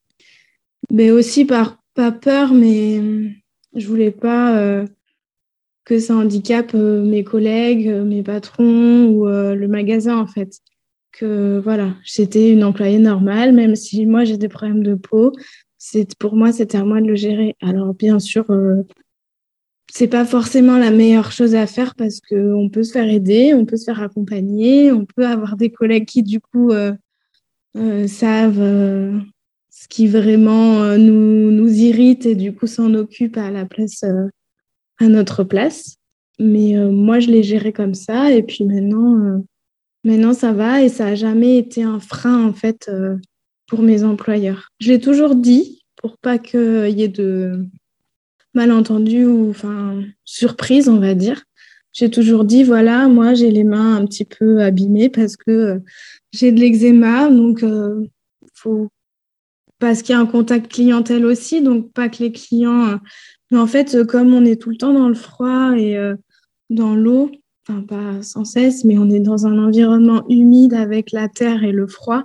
Mais 0.91 1.11
aussi 1.11 1.45
par 1.45 1.81
pas 1.95 2.11
peur, 2.11 2.53
mais 2.53 3.01
je 3.75 3.87
voulais 3.87 4.11
pas 4.11 4.57
euh, 4.57 4.85
que 5.85 5.99
ça 5.99 6.15
handicape 6.15 6.75
euh, 6.75 7.03
mes 7.03 7.23
collègues, 7.23 7.89
mes 7.89 8.21
patrons 8.21 9.07
ou 9.07 9.25
le 9.25 9.67
magasin, 9.67 10.17
en 10.17 10.27
fait 10.27 10.59
que 11.13 11.59
voilà, 11.63 11.95
c'était 12.03 12.51
une 12.51 12.63
employée 12.63 12.97
normale, 12.97 13.53
même 13.53 13.75
si 13.75 14.05
moi 14.05 14.25
j'ai 14.25 14.37
des 14.37 14.49
problèmes 14.49 14.83
de 14.83 14.95
peau. 14.95 15.31
C'est 15.85 16.15
pour 16.15 16.37
moi 16.37 16.53
c'était 16.53 16.77
à 16.77 16.85
moi 16.85 17.01
de 17.01 17.07
le 17.07 17.15
gérer. 17.15 17.57
Alors 17.61 17.93
bien 17.93 18.17
sûr, 18.17 18.49
euh, 18.51 18.83
c'est 19.91 20.07
pas 20.07 20.23
forcément 20.23 20.77
la 20.77 20.91
meilleure 20.91 21.33
chose 21.33 21.55
à 21.55 21.67
faire 21.67 21.95
parce 21.95 22.21
que 22.21 22.53
on 22.53 22.69
peut 22.69 22.83
se 22.83 22.93
faire 22.93 23.09
aider, 23.09 23.53
on 23.53 23.65
peut 23.65 23.75
se 23.75 23.83
faire 23.83 24.01
accompagner, 24.01 24.93
on 24.93 25.05
peut 25.05 25.27
avoir 25.27 25.57
des 25.57 25.71
collègues 25.71 26.05
qui 26.05 26.23
du 26.23 26.39
coup 26.39 26.71
euh, 26.71 26.93
euh, 27.75 28.07
savent 28.07 29.21
ce 29.71 29.87
qui 29.89 30.07
vraiment 30.07 30.97
nous, 30.97 31.51
nous 31.51 31.73
irrite 31.73 32.25
et 32.25 32.35
du 32.35 32.55
coup 32.55 32.65
s'en 32.65 32.93
occupent 32.93 33.37
à 33.37 33.51
la 33.51 33.65
place 33.65 34.05
à 34.99 35.09
notre 35.09 35.43
place. 35.43 35.97
Mais 36.39 36.75
moi 36.77 37.19
je 37.19 37.29
l'ai 37.29 37.43
géré 37.43 37.73
comme 37.73 37.93
ça 37.93 38.31
et 38.31 38.41
puis 38.41 38.63
maintenant 38.63 39.43
Maintenant, 40.05 40.33
ça 40.33 40.51
va 40.51 40.81
et 40.81 40.89
ça 40.89 41.05
n'a 41.05 41.15
jamais 41.15 41.57
été 41.57 41.81
un 41.81 42.01
frein, 42.01 42.45
en 42.45 42.51
fait, 42.51 42.89
euh, 42.89 43.15
pour 43.67 43.81
mes 43.81 44.03
employeurs. 44.03 44.69
Je 44.79 44.89
l'ai 44.89 44.99
toujours 44.99 45.35
dit 45.35 45.83
pour 45.95 46.17
pas 46.17 46.37
qu'il 46.37 46.89
y 46.89 47.03
ait 47.03 47.07
de 47.07 47.65
malentendus 48.53 49.25
ou 49.25 49.49
enfin, 49.49 50.01
surprise, 50.25 50.89
on 50.89 50.99
va 50.99 51.13
dire. 51.13 51.43
J'ai 51.91 52.09
toujours 52.09 52.43
dit, 52.43 52.63
voilà, 52.63 53.07
moi, 53.07 53.33
j'ai 53.35 53.51
les 53.51 53.63
mains 53.63 53.95
un 53.95 54.05
petit 54.05 54.25
peu 54.25 54.61
abîmées 54.61 55.09
parce 55.09 55.37
que 55.37 55.51
euh, 55.51 55.79
j'ai 56.31 56.51
de 56.51 56.59
l'eczéma, 56.59 57.29
donc 57.29 57.63
euh, 57.63 58.05
faut 58.53 58.89
parce 59.79 60.01
qu'il 60.01 60.13
y 60.13 60.15
a 60.15 60.21
un 60.21 60.25
contact 60.25 60.71
clientèle 60.71 61.25
aussi, 61.25 61.61
donc 61.61 61.91
pas 61.91 62.07
que 62.07 62.23
les 62.23 62.31
clients. 62.31 62.99
Mais 63.51 63.57
en 63.57 63.67
fait, 63.67 64.05
comme 64.07 64.33
on 64.33 64.45
est 64.45 64.61
tout 64.61 64.69
le 64.69 64.77
temps 64.77 64.93
dans 64.93 65.09
le 65.09 65.13
froid 65.13 65.73
et 65.75 65.97
dans 66.69 66.95
l'eau, 66.95 67.31
enfin 67.67 67.81
pas 67.81 68.21
sans 68.21 68.45
cesse, 68.45 68.85
mais 68.85 68.97
on 68.97 69.09
est 69.09 69.19
dans 69.19 69.45
un 69.45 69.57
environnement 69.57 70.23
humide 70.29 70.73
avec 70.73 71.11
la 71.11 71.27
terre 71.27 71.63
et 71.63 71.73
le 71.73 71.87
froid. 71.87 72.23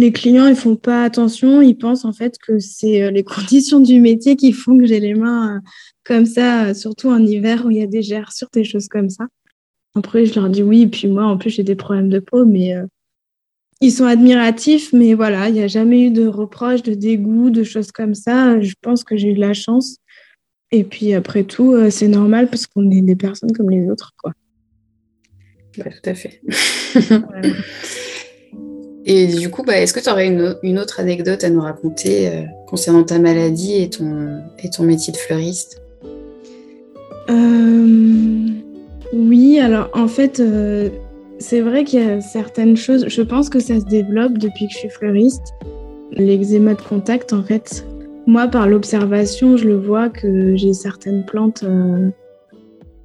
Les 0.00 0.12
clients, 0.12 0.46
ils 0.46 0.56
font 0.56 0.76
pas 0.76 1.04
attention, 1.04 1.60
ils 1.60 1.76
pensent 1.76 2.06
en 2.06 2.14
fait 2.14 2.38
que 2.38 2.58
c'est 2.58 3.02
euh, 3.02 3.10
les 3.10 3.22
conditions 3.34 3.80
du 3.80 4.00
métier 4.00 4.34
qui 4.34 4.52
font 4.52 4.78
que 4.78 4.86
j'ai 4.86 4.98
les 4.98 5.12
mains 5.12 5.56
euh, 5.56 5.60
comme 6.04 6.24
ça, 6.24 6.68
euh, 6.68 6.74
surtout 6.74 7.10
en 7.10 7.22
hiver 7.22 7.66
où 7.66 7.70
il 7.70 7.76
y 7.76 7.82
a 7.82 7.86
des 7.86 8.00
gerçures, 8.00 8.48
des 8.54 8.64
choses 8.64 8.88
comme 8.88 9.10
ça. 9.10 9.26
Après, 9.94 10.24
je 10.24 10.40
leur 10.40 10.48
dis 10.48 10.62
oui, 10.62 10.86
puis 10.86 11.06
moi, 11.06 11.24
en 11.24 11.36
plus, 11.36 11.50
j'ai 11.50 11.64
des 11.64 11.74
problèmes 11.74 12.08
de 12.08 12.18
peau, 12.18 12.46
mais 12.46 12.74
ils 13.82 13.92
sont 13.92 14.06
admiratifs, 14.06 14.90
mais 14.94 15.12
voilà, 15.12 15.48
il 15.48 15.54
n'y 15.54 15.62
a 15.62 15.66
jamais 15.66 16.06
eu 16.06 16.10
de 16.10 16.26
reproches, 16.26 16.82
de 16.82 16.94
dégoût, 16.94 17.50
de 17.50 17.62
choses 17.62 17.92
comme 17.92 18.14
ça. 18.14 18.58
Je 18.62 18.72
pense 18.80 19.04
que 19.04 19.18
j'ai 19.18 19.32
eu 19.32 19.34
de 19.34 19.40
la 19.40 19.52
chance. 19.52 19.96
Et 20.70 20.84
puis 20.84 21.12
après 21.12 21.42
tout, 21.42 21.76
c'est 21.90 22.08
normal 22.08 22.48
parce 22.48 22.66
qu'on 22.68 22.88
est 22.90 23.02
des 23.02 23.16
personnes 23.16 23.52
comme 23.52 23.68
les 23.68 23.90
autres, 23.90 24.12
quoi 24.16 24.32
tout 25.72 26.10
à 26.10 26.14
fait. 26.14 26.40
et 29.12 29.26
du 29.26 29.50
coup, 29.50 29.64
bah, 29.64 29.76
est-ce 29.76 29.92
que 29.92 29.98
tu 29.98 30.08
aurais 30.08 30.28
une, 30.28 30.78
autre 30.78 31.00
anecdote 31.00 31.42
à 31.42 31.50
nous 31.50 31.60
raconter 31.60 32.28
euh, 32.28 32.42
concernant 32.68 33.02
ta 33.02 33.18
maladie 33.18 33.82
et 33.82 33.90
ton, 33.90 34.84
métier 34.84 35.12
de 35.12 35.16
fleuriste? 35.16 35.82
Euh, 37.28 38.46
Oui, 39.12 39.58
alors 39.58 39.90
en 39.94 40.06
fait, 40.06 40.38
euh, 40.38 40.90
c'est 41.40 41.60
vrai 41.60 41.82
qu'il 41.82 41.98
y 42.00 42.04
a 42.04 42.20
certaines 42.20 42.76
choses, 42.76 43.06
je 43.08 43.22
pense 43.22 43.50
que 43.50 43.58
ça 43.58 43.80
se 43.80 43.84
développe 43.84 44.38
depuis 44.38 44.68
que 44.68 44.74
je 44.74 44.78
suis 44.78 44.90
fleuriste. 44.90 45.54
L'eczéma 46.12 46.74
de 46.74 46.82
contact, 46.82 47.32
en 47.32 47.42
fait, 47.42 47.84
moi, 48.28 48.46
par 48.46 48.68
l'observation, 48.68 49.56
je 49.56 49.66
le 49.66 49.76
vois 49.76 50.08
que 50.08 50.54
j'ai 50.54 50.72
certaines 50.72 51.24
plantes 51.24 51.64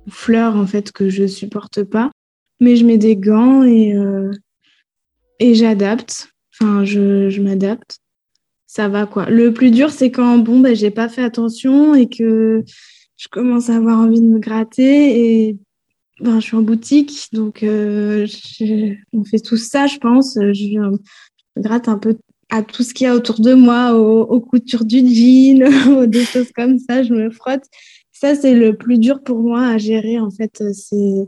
fleurs 0.07 0.55
en 0.55 0.67
fait 0.67 0.91
que 0.91 1.09
je 1.09 1.25
supporte 1.25 1.83
pas 1.83 2.11
mais 2.61 2.75
je 2.75 2.85
mets 2.85 2.99
des 2.99 3.17
gants 3.17 3.63
et, 3.63 3.95
et 5.39 5.55
j'adapte. 5.55 6.29
Enfin, 6.53 6.85
je, 6.85 7.29
je 7.29 7.41
m'adapte. 7.41 7.99
Ça 8.67 8.89
va 8.89 9.05
quoi. 9.05 9.29
Le 9.29 9.53
plus 9.53 9.71
dur, 9.71 9.89
c'est 9.89 10.11
quand 10.11 10.37
bon, 10.37 10.59
ben, 10.59 10.75
j'ai 10.75 10.91
pas 10.91 11.09
fait 11.09 11.23
attention 11.23 11.95
et 11.95 12.07
que 12.09 12.63
je 13.17 13.27
commence 13.29 13.69
à 13.69 13.75
avoir 13.75 13.99
envie 13.99 14.21
de 14.21 14.27
me 14.27 14.39
gratter 14.39 15.47
et 15.47 15.57
ben, 16.21 16.39
je 16.39 16.45
suis 16.45 16.55
en 16.55 16.61
boutique, 16.61 17.27
donc 17.33 17.63
euh, 17.63 18.25
on 19.13 19.23
fait 19.25 19.39
tout 19.39 19.57
ça, 19.57 19.87
je 19.87 19.97
pense. 19.97 20.35
Je, 20.35 20.53
je, 20.53 20.79
me 20.79 20.97
gratte 21.57 21.89
un 21.89 21.97
peu 21.97 22.17
à 22.49 22.63
tout 22.63 22.83
ce 22.83 22.93
qu'il 22.93 23.05
y 23.05 23.09
a 23.09 23.15
autour 23.15 23.39
de 23.41 23.53
moi, 23.53 23.93
aux, 23.93 24.21
aux 24.21 24.39
coutures 24.39 24.85
du 24.85 24.99
jean, 24.99 26.05
des 26.07 26.23
choses 26.23 26.51
comme 26.53 26.79
ça, 26.79 27.03
je 27.03 27.13
me 27.13 27.29
frotte. 27.29 27.63
Ça, 28.11 28.33
c'est 28.35 28.53
le 28.53 28.77
plus 28.77 28.97
dur 28.97 29.23
pour 29.23 29.39
moi 29.39 29.67
à 29.67 29.77
gérer, 29.77 30.19
en 30.19 30.31
fait. 30.31 30.63
C'est 30.73 31.27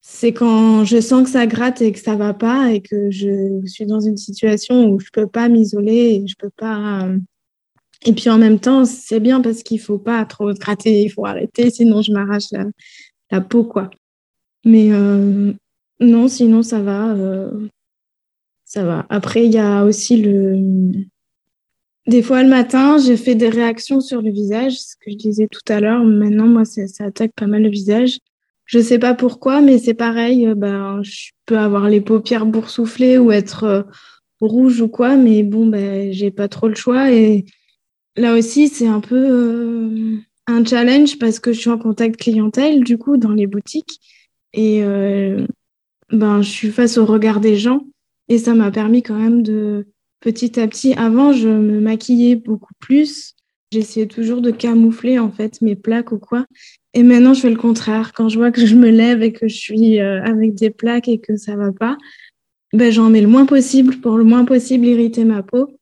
c'est 0.00 0.32
quand 0.32 0.84
je 0.84 1.00
sens 1.00 1.24
que 1.24 1.30
ça 1.30 1.46
gratte 1.46 1.82
et 1.82 1.92
que 1.92 1.98
ça 1.98 2.16
va 2.16 2.32
pas 2.32 2.72
et 2.72 2.80
que 2.80 3.10
je 3.10 3.60
suis 3.66 3.86
dans 3.86 4.00
une 4.00 4.16
situation 4.16 4.88
où 4.88 4.98
je 4.98 5.08
peux 5.12 5.26
pas 5.26 5.48
m'isoler 5.48 6.22
et 6.22 6.26
je 6.26 6.34
peux 6.38 6.50
pas. 6.50 7.04
Euh, 7.04 7.18
et 8.06 8.14
puis 8.14 8.30
en 8.30 8.38
même 8.38 8.58
temps, 8.58 8.86
c'est 8.86 9.20
bien 9.20 9.42
parce 9.42 9.62
qu'il 9.62 9.80
faut 9.80 9.98
pas 9.98 10.24
trop 10.24 10.52
gratter, 10.54 11.02
il 11.02 11.10
faut 11.10 11.26
arrêter, 11.26 11.70
sinon 11.70 12.00
je 12.00 12.12
m'arrache 12.12 12.46
la, 13.30 13.40
peau, 13.42 13.62
quoi. 13.64 13.90
Mais 14.64 14.90
euh, 14.90 15.52
non, 16.00 16.28
sinon 16.28 16.62
ça 16.62 16.80
va. 16.80 17.12
Euh, 17.14 17.68
ça 18.64 18.84
va. 18.84 19.04
Après, 19.10 19.44
il 19.44 19.52
y 19.52 19.58
a 19.58 19.84
aussi 19.84 20.16
le. 20.16 20.92
Des 22.06 22.22
fois, 22.22 22.42
le 22.42 22.48
matin, 22.48 22.96
j'ai 22.98 23.16
fait 23.16 23.34
des 23.34 23.50
réactions 23.50 24.00
sur 24.00 24.22
le 24.22 24.30
visage, 24.30 24.80
ce 24.80 24.96
que 24.96 25.10
je 25.10 25.16
disais 25.16 25.48
tout 25.48 25.60
à 25.68 25.80
l'heure. 25.80 26.02
Maintenant, 26.02 26.46
moi, 26.46 26.64
ça 26.64 27.04
attaque 27.04 27.32
pas 27.36 27.46
mal 27.46 27.62
le 27.62 27.68
visage. 27.68 28.18
Je 28.70 28.78
sais 28.78 29.00
pas 29.00 29.14
pourquoi, 29.14 29.62
mais 29.62 29.78
c'est 29.78 29.94
pareil. 29.94 30.46
Euh, 30.46 30.54
ben, 30.54 31.02
je 31.02 31.30
peux 31.44 31.58
avoir 31.58 31.88
les 31.88 32.00
paupières 32.00 32.46
boursouflées 32.46 33.18
ou 33.18 33.32
être 33.32 33.64
euh, 33.64 33.82
rouge 34.40 34.80
ou 34.80 34.86
quoi, 34.86 35.16
mais 35.16 35.42
bon, 35.42 35.66
ben, 35.66 36.12
j'ai 36.12 36.30
pas 36.30 36.46
trop 36.46 36.68
le 36.68 36.76
choix. 36.76 37.10
Et 37.10 37.46
là 38.14 38.36
aussi, 38.36 38.68
c'est 38.68 38.86
un 38.86 39.00
peu 39.00 39.16
euh, 39.16 40.18
un 40.46 40.64
challenge 40.64 41.18
parce 41.18 41.40
que 41.40 41.52
je 41.52 41.58
suis 41.58 41.70
en 41.70 41.78
contact 41.78 42.16
clientèle, 42.16 42.84
du 42.84 42.96
coup, 42.96 43.16
dans 43.16 43.32
les 43.32 43.48
boutiques. 43.48 43.98
Et 44.52 44.82
ben, 46.10 46.42
je 46.42 46.48
suis 46.48 46.70
face 46.70 46.96
au 46.96 47.06
regard 47.06 47.40
des 47.40 47.56
gens. 47.56 47.86
Et 48.28 48.38
ça 48.38 48.54
m'a 48.54 48.70
permis 48.70 49.02
quand 49.02 49.18
même 49.18 49.42
de, 49.42 49.88
petit 50.20 50.60
à 50.60 50.68
petit, 50.68 50.94
avant, 50.94 51.32
je 51.32 51.48
me 51.48 51.80
maquillais 51.80 52.36
beaucoup 52.36 52.74
plus. 52.78 53.34
J'essayais 53.72 54.06
toujours 54.06 54.40
de 54.40 54.50
camoufler 54.50 55.20
en 55.20 55.30
fait 55.30 55.60
mes 55.62 55.76
plaques 55.76 56.10
ou 56.10 56.18
quoi. 56.18 56.46
Et 56.92 57.04
maintenant, 57.04 57.34
je 57.34 57.40
fais 57.40 57.50
le 57.50 57.56
contraire. 57.56 58.12
Quand 58.12 58.28
je 58.28 58.36
vois 58.36 58.50
que 58.50 58.66
je 58.66 58.74
me 58.74 58.90
lève 58.90 59.22
et 59.22 59.32
que 59.32 59.46
je 59.46 59.56
suis 59.56 60.00
euh, 60.00 60.22
avec 60.24 60.54
des 60.54 60.70
plaques 60.70 61.06
et 61.06 61.20
que 61.20 61.36
ça 61.36 61.54
va 61.54 61.70
pas, 61.70 61.96
ben, 62.72 62.90
j'en 62.90 63.10
mets 63.10 63.20
le 63.20 63.28
moins 63.28 63.46
possible 63.46 63.96
pour 63.98 64.16
le 64.16 64.24
moins 64.24 64.44
possible 64.44 64.86
irriter 64.86 65.24
ma 65.24 65.44
peau. 65.44 65.78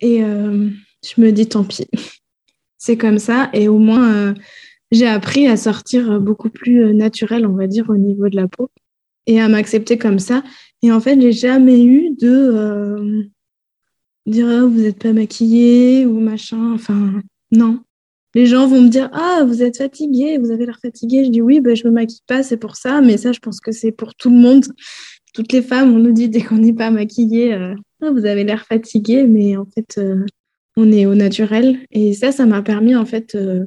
Et 0.00 0.24
euh, 0.24 0.68
je 1.04 1.20
me 1.20 1.30
dis 1.30 1.46
tant 1.46 1.62
pis. 1.62 1.86
C'est 2.78 2.96
comme 2.96 3.20
ça. 3.20 3.50
Et 3.52 3.68
au 3.68 3.78
moins, 3.78 4.12
euh, 4.12 4.34
j'ai 4.90 5.06
appris 5.06 5.46
à 5.46 5.56
sortir 5.56 6.20
beaucoup 6.20 6.50
plus 6.50 6.92
naturel, 6.92 7.46
on 7.46 7.54
va 7.54 7.68
dire, 7.68 7.88
au 7.88 7.96
niveau 7.96 8.28
de 8.28 8.36
la 8.36 8.48
peau 8.48 8.68
et 9.26 9.40
à 9.40 9.48
m'accepter 9.48 9.96
comme 9.96 10.18
ça. 10.18 10.42
Et 10.82 10.90
en 10.90 11.00
fait, 11.00 11.20
j'ai 11.20 11.32
jamais 11.32 11.84
eu 11.84 12.10
de 12.18 13.30
dire 14.28 14.46
oh, 14.48 14.68
vous 14.68 14.80
n'êtes 14.80 14.98
pas 14.98 15.12
maquillée 15.12 16.06
ou 16.06 16.20
machin. 16.20 16.72
Enfin, 16.74 17.20
non. 17.50 17.80
Les 18.34 18.46
gens 18.46 18.66
vont 18.66 18.82
me 18.82 18.88
dire 18.88 19.08
ah 19.12 19.44
vous 19.46 19.62
êtes 19.62 19.78
fatiguée, 19.78 20.38
vous 20.38 20.50
avez 20.50 20.66
l'air 20.66 20.78
fatiguée. 20.80 21.24
Je 21.24 21.30
dis 21.30 21.42
oui, 21.42 21.60
ben, 21.60 21.74
je 21.74 21.86
me 21.86 21.92
maquille 21.92 22.22
pas, 22.26 22.42
c'est 22.42 22.56
pour 22.56 22.76
ça. 22.76 23.00
Mais 23.00 23.16
ça, 23.16 23.32
je 23.32 23.40
pense 23.40 23.60
que 23.60 23.72
c'est 23.72 23.92
pour 23.92 24.14
tout 24.14 24.30
le 24.30 24.36
monde. 24.36 24.66
Toutes 25.34 25.52
les 25.52 25.62
femmes, 25.62 25.94
on 25.94 25.98
nous 25.98 26.12
dit 26.12 26.28
dès 26.28 26.42
qu'on 26.42 26.56
n'est 26.56 26.72
pas 26.72 26.90
maquillée, 26.90 27.54
euh, 27.54 27.74
ah, 28.02 28.10
vous 28.10 28.24
avez 28.26 28.44
l'air 28.44 28.64
fatiguée, 28.66 29.26
mais 29.26 29.56
en 29.56 29.66
fait, 29.66 29.98
euh, 29.98 30.24
on 30.76 30.90
est 30.92 31.06
au 31.06 31.14
naturel. 31.14 31.78
Et 31.90 32.12
ça, 32.12 32.32
ça 32.32 32.46
m'a 32.46 32.62
permis 32.62 32.94
en 32.94 33.06
fait 33.06 33.34
euh, 33.34 33.64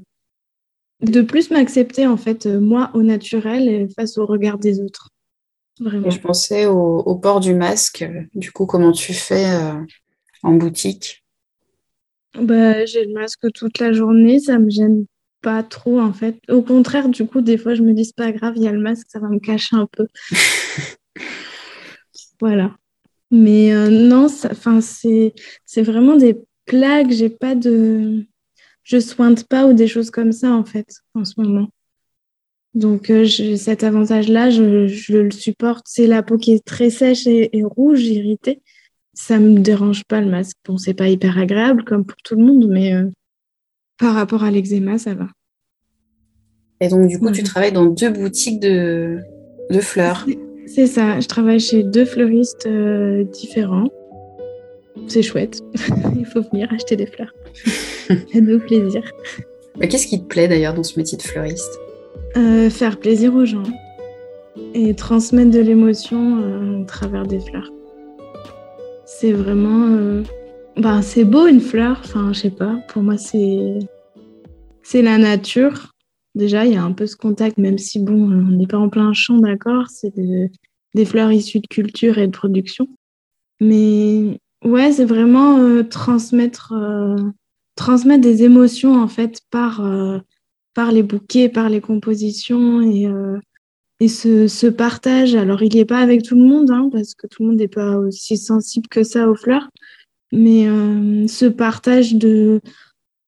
de 1.02 1.22
plus 1.22 1.50
m'accepter 1.50 2.08
en 2.08 2.18
fait 2.18 2.46
moi 2.46 2.92
au 2.94 3.02
naturel 3.02 3.88
face 3.96 4.18
au 4.18 4.26
regard 4.26 4.58
des 4.58 4.80
autres. 4.80 5.10
Vraiment. 5.80 6.12
je 6.12 6.20
pensais 6.20 6.68
au, 6.68 7.16
port 7.16 7.40
du 7.40 7.56
masque. 7.56 8.06
Du 8.36 8.52
coup, 8.52 8.68
comment 8.68 8.92
tu 8.92 9.14
fais 9.14 9.48
en 10.44 10.54
boutique? 10.54 11.24
Bah, 12.40 12.86
J'ai 12.86 13.06
le 13.06 13.14
masque 13.14 13.52
toute 13.54 13.80
la 13.80 13.92
journée, 13.92 14.40
ça 14.40 14.60
me 14.60 14.70
gêne 14.70 15.06
pas 15.42 15.64
trop 15.64 16.00
en 16.00 16.14
fait. 16.14 16.40
Au 16.50 16.62
contraire, 16.62 17.10
du 17.10 17.26
coup, 17.26 17.42
des 17.42 17.58
fois, 17.58 17.76
je 17.76 17.82
me 17.82 17.94
dis 17.94 18.06
c'est 18.06 18.16
pas 18.16 18.32
grave, 18.32 18.54
il 18.56 18.64
y 18.64 18.68
a 18.68 18.72
le 18.72 18.80
masque, 18.80 19.08
ça 19.10 19.20
va 19.20 19.28
me 19.28 19.40
cacher 19.40 19.76
un 19.76 19.88
peu. 19.88 20.08
voilà. 22.40 22.76
Mais 23.32 23.74
euh, 23.74 23.90
non, 23.90 24.28
c'est 24.28 25.82
vraiment 25.82 26.16
des 26.16 26.38
plaques, 26.66 27.12
j'ai 27.12 27.30
pas 27.30 27.56
de. 27.56 28.26
Je 28.84 29.00
sointe 29.00 29.48
pas 29.48 29.68
ou 29.68 29.74
des 29.74 29.88
choses 29.88 30.10
comme 30.10 30.32
ça 30.32 30.52
en 30.52 30.66
fait 30.66 30.88
en 31.14 31.24
ce 31.24 31.34
moment. 31.38 31.70
Donc 32.74 33.10
euh, 33.10 33.28
cet 33.58 33.84
avantage-là, 33.84 34.50
je, 34.50 34.88
je, 34.88 35.18
le 35.18 35.32
supporte. 35.32 35.86
C'est 35.88 36.08
la 36.08 36.24
peau 36.24 36.38
qui 36.38 36.54
est 36.54 36.66
très 36.66 36.90
sèche 36.90 37.28
et, 37.28 37.58
et 37.58 37.64
rouge, 37.64 38.04
irritée 38.04 38.62
ça 39.14 39.40
me 39.40 39.60
dérange 39.60 40.04
pas 40.06 40.22
le 40.22 40.30
masque. 40.30 40.58
Bon, 40.66 40.78
c'est 40.78 40.94
pas 40.94 41.10
hyper 41.10 41.38
agréable 41.38 41.84
comme 41.84 42.06
pour 42.06 42.18
tout 42.24 42.36
le 42.36 42.44
monde, 42.44 42.68
mais 42.70 42.94
euh, 42.94 43.10
par 43.98 44.16
rapport 44.16 44.44
à 44.44 44.52
l'eczéma, 44.52 44.98
ça 44.98 45.14
va. 45.14 45.28
Et 46.80 46.88
donc, 46.88 47.08
du 47.08 47.20
coup, 47.20 47.30
tu 47.32 47.44
travailles 47.44 47.74
dans 47.74 47.86
deux 47.86 48.10
boutiques 48.10 48.60
de, 48.60 49.20
de 49.70 49.80
fleurs. 49.80 50.26
C'est 50.66 50.88
ça, 50.88 51.20
je 51.20 51.28
travaille 51.28 51.60
chez 51.60 51.84
deux 51.84 52.06
fleuristes 52.06 52.66
euh, 52.66 53.24
différents. 53.26 53.90
C'est 55.08 55.22
chouette. 55.22 55.62
Il 56.18 56.26
faut 56.26 56.42
venir 56.42 56.72
acheter 56.74 56.96
des 56.96 57.06
fleurs. 57.06 57.34
de 58.10 58.58
plaisir. 58.58 59.04
Qu'est-ce 59.80 60.08
qui 60.08 60.22
te 60.22 60.26
plaît 60.26 60.48
d'ailleurs 60.48 60.74
dans 60.74 60.84
ce 60.84 60.98
métier 60.98 61.18
de 61.18 61.24
fleuriste? 61.24 61.80
Euh, 62.38 62.70
Faire 62.70 62.98
plaisir 62.98 63.36
aux 63.36 63.46
gens 63.46 63.64
et 64.74 64.94
transmettre 64.96 65.52
de 65.52 65.60
l'émotion 65.60 66.82
à 66.82 66.86
travers 66.86 67.26
des 67.26 67.40
fleurs 67.40 67.72
c'est 69.22 69.34
vraiment. 69.34 69.86
Euh, 69.86 70.24
bah, 70.78 71.04
c'est 71.04 71.26
beau 71.26 71.46
une 71.46 71.62
fleur, 71.62 72.02
enfin, 72.04 72.34
je 72.34 72.40
sais 72.40 72.50
pas. 72.50 72.78
Pour 72.88 73.04
moi, 73.04 73.18
c'est. 73.18 73.78
C'est 74.82 75.04
la 75.04 75.20
nature. 75.20 75.92
Déjà, 76.34 76.66
il 76.66 76.74
y 76.74 76.76
a 76.76 76.84
un 76.84 76.92
peu 76.92 77.06
ce 77.06 77.16
contact, 77.16 77.60
même 77.60 77.78
si, 77.78 78.00
bon, 78.00 78.16
on 78.16 78.58
n'est 78.58 78.66
pas 78.66 78.80
en 78.80 78.90
plein 78.90 79.14
champ, 79.14 79.38
d'accord 79.38 79.88
C'est 79.90 80.14
des 80.96 81.06
fleurs 81.06 81.32
issues 81.32 81.60
de 81.60 81.68
culture 81.68 82.18
et 82.18 82.26
de 82.26 82.32
production. 82.32 82.88
Mais 83.60 84.40
ouais, 84.66 84.92
c'est 84.92 85.06
vraiment 85.06 85.60
euh, 85.60 85.84
transmettre, 85.84 86.74
euh, 86.74 87.16
transmettre 87.76 88.22
des 88.22 88.44
émotions, 88.44 89.00
en 89.00 89.08
fait, 89.08 89.42
par, 89.52 89.88
par 90.74 90.92
les 90.92 91.04
bouquets, 91.04 91.48
par 91.48 91.70
les 91.70 91.82
compositions 91.82 92.82
et 92.82 93.08
et 94.02 94.08
ce, 94.08 94.68
partage, 94.68 95.36
alors 95.36 95.62
il 95.62 95.72
n'y 95.72 95.80
est 95.80 95.86
pas 95.86 96.00
avec 96.00 96.24
tout 96.24 96.34
le 96.34 96.42
monde, 96.42 96.72
hein, 96.72 96.90
parce 96.92 97.14
que 97.14 97.28
tout 97.28 97.44
le 97.44 97.50
monde 97.50 97.60
n'est 97.60 97.68
pas 97.68 97.98
aussi 97.98 98.36
sensible 98.36 98.88
que 98.88 99.04
ça 99.04 99.30
aux 99.30 99.36
fleurs, 99.36 99.70
mais 100.32 100.68
euh, 100.68 101.28
ce 101.28 101.46
partage 101.46 102.16
de, 102.16 102.62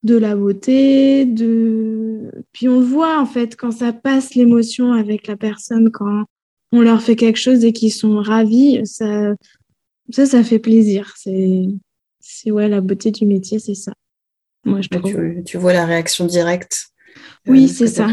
de 0.02 0.18
la 0.18 0.36
beauté, 0.36 1.26
de... 1.26 2.22
puis 2.54 2.68
on 2.70 2.80
le 2.80 2.86
voit 2.86 3.20
en 3.20 3.28
fait 3.28 3.56
quand 3.56 3.70
ça 3.70 3.94
passe 3.94 4.34
l'émotion 4.34 4.94
avec 4.94 5.28
la 5.28 5.38
personne, 5.38 5.92
quand 5.92 6.26
on 6.72 6.82
leur 6.82 7.04
fait 7.04 7.16
quelque 7.16 7.40
chose 7.40 7.64
et 7.64 7.72
qu'ils 7.72 7.94
sont 7.94 8.20
ravis, 8.20 8.82
ça, 8.84 9.36
ça, 10.10 10.26
ça 10.26 10.44
fait 10.44 10.58
plaisir. 10.58 11.14
C'est, 11.18 11.66
c'est 12.20 12.50
ouais, 12.50 12.68
la 12.68 12.82
beauté 12.82 13.12
du 13.12 13.28
métier, 13.28 13.60
c'est 13.60 13.76
ça. 13.76 13.94
Moi, 14.66 14.82
je 14.82 14.90
trouve. 14.90 15.04
Tu, 15.04 15.44
tu, 15.46 15.58
vois 15.60 15.74
la 15.74 15.86
réaction 15.86 16.26
directe. 16.26 16.88
Oui, 17.46 17.66
euh, 17.66 17.68
c'est 17.68 17.86
ça. 17.86 18.08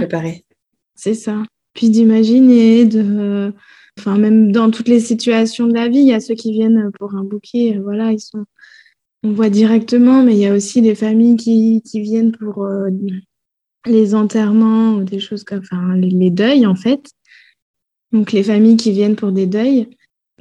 C'est 0.94 1.14
ça 1.14 1.42
puis 1.75 1.91
d'imaginer, 1.91 2.85
de, 2.85 3.53
enfin 3.99 4.19
même 4.19 4.53
dans 4.53 4.71
toutes 4.71 4.89
les 4.89 5.01
situations 5.01 5.67
de 5.67 5.75
la 5.75 5.89
vie, 5.89 6.01
il 6.01 6.07
y 6.07 6.13
a 6.13 6.21
ceux 6.21 6.35
qui 6.35 6.53
viennent 6.53 6.91
pour 6.99 7.15
un 7.15 7.25
bouquet, 7.25 7.79
voilà, 7.83 8.13
ils 8.13 8.21
sont, 8.21 8.45
on 9.23 9.33
voit 9.33 9.51
directement, 9.51 10.23
mais 10.23 10.35
il 10.35 10.41
y 10.41 10.47
a 10.47 10.55
aussi 10.55 10.83
des 10.83 10.95
familles 10.95 11.37
qui, 11.37 11.83
qui 11.85 12.01
viennent 12.01 12.33
pour 12.33 12.65
euh, 12.65 12.89
les 13.87 14.15
enterrements 14.15 14.95
ou 14.95 15.05
des 15.05 15.21
choses 15.21 15.45
comme, 15.45 15.61
enfin 15.61 15.97
les, 15.97 16.31
deuils 16.31 16.67
en 16.67 16.75
fait. 16.75 17.11
Donc 18.13 18.33
les 18.33 18.43
familles 18.43 18.77
qui 18.77 18.93
viennent 18.93 19.17
pour 19.17 19.33
des 19.33 19.47
deuils. 19.47 19.89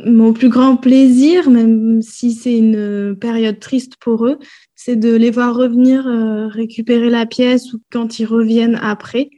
Mon 0.06 0.32
plus 0.32 0.48
grand 0.48 0.78
plaisir, 0.78 1.50
même 1.50 2.02
si 2.02 2.32
c'est 2.32 2.58
une 2.58 3.18
période 3.20 3.60
triste 3.60 3.98
pour 4.00 4.26
eux, 4.26 4.40
c'est 4.74 4.96
de 4.96 5.14
les 5.14 5.30
voir 5.30 5.54
revenir 5.54 6.08
euh, 6.08 6.48
récupérer 6.48 7.10
la 7.10 7.26
pièce 7.26 7.74
ou 7.74 7.82
quand 7.92 8.18
ils 8.18 8.26
reviennent 8.26 8.80
après 8.82 9.30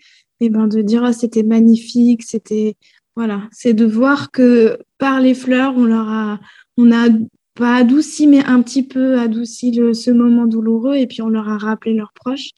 et 0.42 0.50
ben 0.50 0.68
de 0.68 0.82
dire 0.82 1.04
oh, 1.08 1.14
c'était 1.14 1.44
magnifique, 1.44 2.24
c'était 2.24 2.76
voilà, 3.16 3.44
c'est 3.52 3.74
de 3.74 3.86
voir 3.86 4.32
que 4.32 4.80
par 4.98 5.22
les 5.22 5.36
fleurs, 5.36 5.74
on 5.78 5.86
leur 5.86 6.10
a 6.10 6.40
on 6.78 6.92
a 6.92 7.10
pas 7.54 7.76
adouci 7.76 8.28
mais 8.28 8.44
un 8.44 8.62
petit 8.62 8.84
peu 8.84 9.20
adouci 9.20 9.72
le, 9.72 9.94
ce 9.94 10.10
moment 10.10 10.48
douloureux 10.48 10.96
et 10.96 11.06
puis 11.08 11.22
on 11.22 11.30
leur 11.30 11.48
a 11.48 11.58
rappelé 11.58 11.94
leurs 11.94 12.14
proches. 12.14 12.50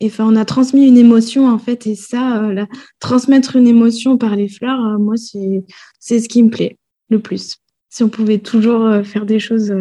Et 0.00 0.06
enfin, 0.06 0.26
on 0.26 0.36
a 0.36 0.44
transmis 0.44 0.86
une 0.86 0.96
émotion 0.96 1.48
en 1.48 1.58
fait 1.58 1.86
et 1.86 1.94
ça 1.94 2.42
euh, 2.44 2.66
transmettre 2.98 3.56
une 3.56 3.68
émotion 3.68 4.18
par 4.18 4.36
les 4.36 4.48
fleurs, 4.48 4.84
euh, 4.84 4.98
moi 4.98 5.16
c'est 5.16 5.64
c'est 6.00 6.20
ce 6.20 6.28
qui 6.28 6.42
me 6.42 6.50
plaît 6.50 6.76
le 7.08 7.20
plus. 7.20 7.56
Si 7.88 8.02
on 8.02 8.08
pouvait 8.08 8.38
toujours 8.38 8.84
euh, 8.84 9.02
faire 9.02 9.26
des 9.26 9.38
choses 9.38 9.72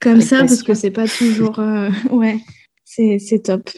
comme 0.00 0.22
ça 0.22 0.40
parce 0.40 0.62
que 0.62 0.74
c'est 0.74 0.90
pas 0.90 1.08
toujours 1.08 1.58
ouais, 2.10 2.40
c'est 2.84 3.18
c'est 3.18 3.40
top. 3.40 3.68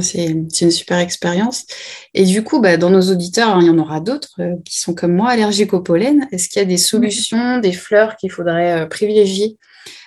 C'est 0.00 0.26
une 0.26 0.50
super 0.50 0.98
expérience. 0.98 1.64
Et 2.12 2.24
du 2.24 2.42
coup, 2.42 2.60
bah, 2.60 2.76
dans 2.76 2.90
nos 2.90 3.02
auditeurs, 3.02 3.50
hein, 3.50 3.60
il 3.60 3.68
y 3.68 3.70
en 3.70 3.78
aura 3.78 4.00
d'autres 4.00 4.40
euh, 4.40 4.56
qui 4.64 4.80
sont 4.80 4.94
comme 4.94 5.14
moi 5.14 5.30
allergiques 5.30 5.74
au 5.74 5.80
pollen. 5.80 6.26
Est-ce 6.32 6.48
qu'il 6.48 6.60
y 6.60 6.64
a 6.64 6.68
des 6.68 6.76
solutions, 6.76 7.58
des 7.58 7.72
fleurs 7.72 8.16
qu'il 8.16 8.32
faudrait 8.32 8.82
euh, 8.82 8.86
privilégier 8.86 9.56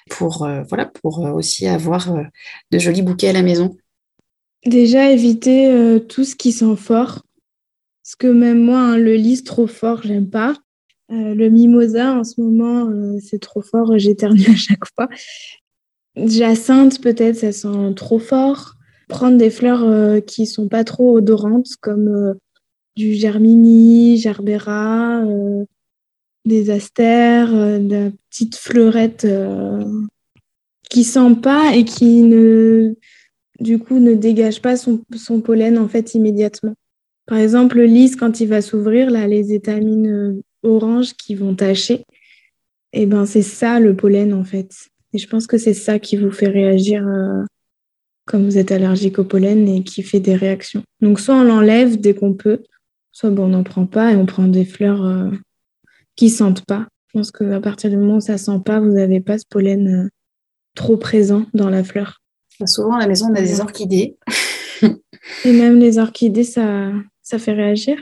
pour, 0.10 0.44
euh, 0.44 0.64
voilà, 0.68 0.86
pour 0.86 1.20
aussi 1.20 1.66
avoir 1.66 2.14
de 2.72 2.80
jolis 2.80 3.04
bouquets 3.04 3.30
à 3.30 3.34
la 3.34 3.42
maison? 3.42 3.78
Déjà, 4.66 5.10
éviter 5.12 5.98
tout 6.10 6.26
ce 6.26 6.36
qui 6.36 6.52
sent 6.52 6.76
fort. 6.76 7.24
Parce 8.04 8.16
que 8.18 8.28
même 8.28 8.60
moi, 8.60 8.80
hein, 8.80 8.98
le 8.98 9.16
lys 9.16 9.46
trop 9.46 9.68
fort, 9.68 10.02
j'aime 10.04 10.30
pas. 10.30 10.56
le 11.08 11.48
mimosa, 11.48 12.16
en 12.16 12.26
ce 12.26 12.42
moment, 12.42 12.92
c'est 13.22 13.40
trop 13.40 13.62
fort, 13.62 13.98
j'éternue 13.98 14.50
à 14.50 14.56
chaque 14.58 14.84
fois. 14.94 15.08
Jacinthe, 16.18 17.00
peut-être, 17.00 17.38
ça 17.38 17.54
sent 17.54 17.94
trop 17.96 18.20
fort 18.20 18.76
prendre 19.10 19.38
des 19.38 19.50
fleurs 19.50 19.84
euh, 19.84 20.22
qui 20.22 20.46
sont 20.46 20.70
pas 20.70 20.86
trop 20.86 21.18
odorantes, 21.18 21.76
comme 21.82 22.08
euh, 22.08 22.34
du 22.96 23.14
germini, 23.14 24.18
gerbera, 24.18 25.26
euh, 25.26 25.66
des 26.46 26.70
astères, 26.70 27.52
de 27.52 28.12
petites 28.30 28.56
fleurettes 28.56 29.28
qui 30.90 31.04
sentent 31.04 31.44
pas 31.44 31.76
et 31.76 31.84
qui 31.84 32.22
ne, 32.22 32.96
du 33.60 33.78
coup, 33.78 34.00
ne 34.00 34.14
dégagent 34.14 34.62
pas 34.62 34.78
son, 34.78 35.02
pollen 35.44 35.78
en 35.78 35.90
fait 35.90 36.16
immédiatement. 36.16 36.74
Par 37.28 37.38
exemple, 37.38 37.78
le 37.78 37.86
lys, 37.86 38.16
quand 38.16 38.40
il 38.40 38.48
va 38.48 38.62
s'ouvrir, 38.62 39.12
là, 39.12 39.28
les 39.28 39.54
étamines 39.54 40.42
oranges 40.64 41.14
qui 41.14 41.36
vont 41.36 41.54
tacher, 41.56 42.06
eh 42.94 43.06
ben 43.06 43.26
c'est 43.26 43.44
ça 43.44 43.80
le 43.80 43.96
pollen 43.96 44.34
en 44.34 44.46
fait. 44.46 44.72
Et 45.14 45.18
je 45.18 45.28
pense 45.28 45.46
que 45.46 45.58
c'est 45.58 45.74
ça 45.74 46.00
qui 46.00 46.16
vous 46.16 46.32
fait 46.32 46.48
réagir 46.48 47.06
comme 48.30 48.46
vous 48.46 48.60
êtes 48.60 48.72
allergique 48.72 49.18
au 49.18 49.24
pollen 49.24 49.68
et 49.68 49.84
qui 49.84 50.04
fait 50.04 50.20
des 50.20 50.36
réactions. 50.36 50.84
Donc 51.02 51.20
soit 51.20 51.34
on 51.34 51.44
l'enlève 51.44 52.00
dès 52.00 52.14
qu'on 52.14 52.36
peut, 52.36 52.62
soit 53.12 53.32
bon, 53.32 53.46
on 53.46 53.48
n'en 53.50 53.64
prend 53.64 53.88
pas 53.88 54.12
et 54.14 54.16
on 54.16 54.28
prend 54.28 54.46
des 54.48 54.66
fleurs 54.66 55.04
euh, 55.04 55.32
qui 56.16 56.30
sentent 56.30 56.64
pas. 56.66 56.86
Je 57.08 57.18
pense 57.18 57.32
qu'à 57.32 57.60
partir 57.60 57.90
du 57.90 57.98
moment 57.98 58.18
où 58.18 58.22
ça 58.22 58.38
sent 58.38 58.60
pas, 58.64 58.80
vous 58.80 58.92
n'avez 58.92 59.20
pas 59.20 59.40
ce 59.40 59.46
pollen 59.50 59.88
euh, 60.06 60.10
trop 60.76 60.96
présent 60.96 61.48
dans 61.56 61.72
la 61.72 61.84
fleur. 61.84 62.22
Souvent 62.68 62.98
à 62.98 63.00
la 63.00 63.08
maison, 63.08 63.30
on 63.32 63.36
a 63.36 63.42
des 63.42 63.62
orchidées. 63.62 64.16
Et 65.46 65.52
même 65.52 65.80
les 65.80 65.98
orchidées, 65.98 66.44
ça, 66.44 66.92
ça 67.24 67.40
fait 67.40 67.54
réagir 67.54 67.98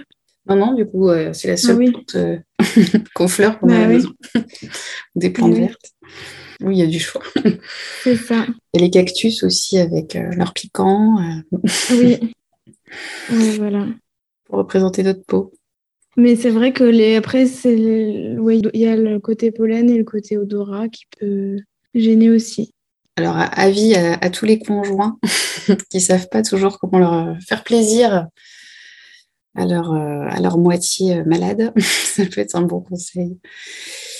Non, 0.45 0.57
non, 0.57 0.73
du 0.73 0.85
coup, 0.85 1.07
euh, 1.09 1.31
c'est 1.31 1.47
la 1.47 1.55
seule 1.57 1.75
Ah 1.75 1.79
oui. 1.79 1.91
plante 1.91 2.15
euh, 2.15 2.37
qu'on 3.15 3.29
fleure 3.29 3.59
qu'on 3.59 3.69
a 3.69 3.75
à 3.75 3.75
Bah 3.75 3.81
la 3.83 3.87
oui. 3.87 3.93
maison. 3.95 4.09
des 5.15 5.29
plantes 5.29 5.53
Oui. 5.53 5.59
vertes. 5.61 5.91
Oui, 6.61 6.75
il 6.75 6.79
y 6.79 6.83
a 6.83 6.87
du 6.87 6.99
choix. 6.99 7.21
C'est 8.03 8.15
ça. 8.15 8.45
Et 8.73 8.79
les 8.79 8.89
cactus 8.89 9.43
aussi 9.43 9.77
avec 9.77 10.15
euh, 10.15 10.29
leur 10.35 10.53
piquant 10.53 11.17
euh, 11.19 11.57
Oui. 11.91 12.17
Ouais, 13.29 13.57
voilà. 13.57 13.85
pour 14.45 14.59
représenter 14.59 15.03
notre 15.03 15.23
peau. 15.25 15.53
Mais 16.15 16.35
c'est 16.37 16.49
vrai 16.49 16.71
que 16.71 16.83
les 16.85 17.15
après 17.15 17.45
c'est 17.45 17.75
le- 17.75 18.39
ouais, 18.39 18.59
il 18.73 18.79
y 18.79 18.87
a 18.87 18.95
le 18.95 19.19
côté 19.19 19.51
pollen 19.51 19.89
et 19.89 19.97
le 19.97 20.03
côté 20.05 20.37
odorat 20.37 20.87
qui 20.87 21.03
peut 21.19 21.57
gêner 21.93 22.29
aussi. 22.29 22.71
Alors, 23.17 23.35
avis 23.37 23.95
à, 23.95 24.13
à 24.13 24.29
tous 24.29 24.45
les 24.45 24.57
conjoints 24.59 25.17
qui 25.91 25.99
savent 25.99 26.29
pas 26.29 26.43
toujours 26.43 26.79
comment 26.79 26.99
leur 26.99 27.35
faire 27.45 27.63
plaisir 27.63 28.27
à 29.57 29.65
leur, 29.65 29.91
euh, 29.91 30.25
à 30.29 30.39
leur 30.39 30.57
moitié 30.57 31.17
euh, 31.17 31.23
malade, 31.25 31.73
ça 31.77 32.23
peut 32.25 32.39
être 32.39 32.55
un 32.55 32.61
bon 32.61 32.79
conseil. 32.79 33.37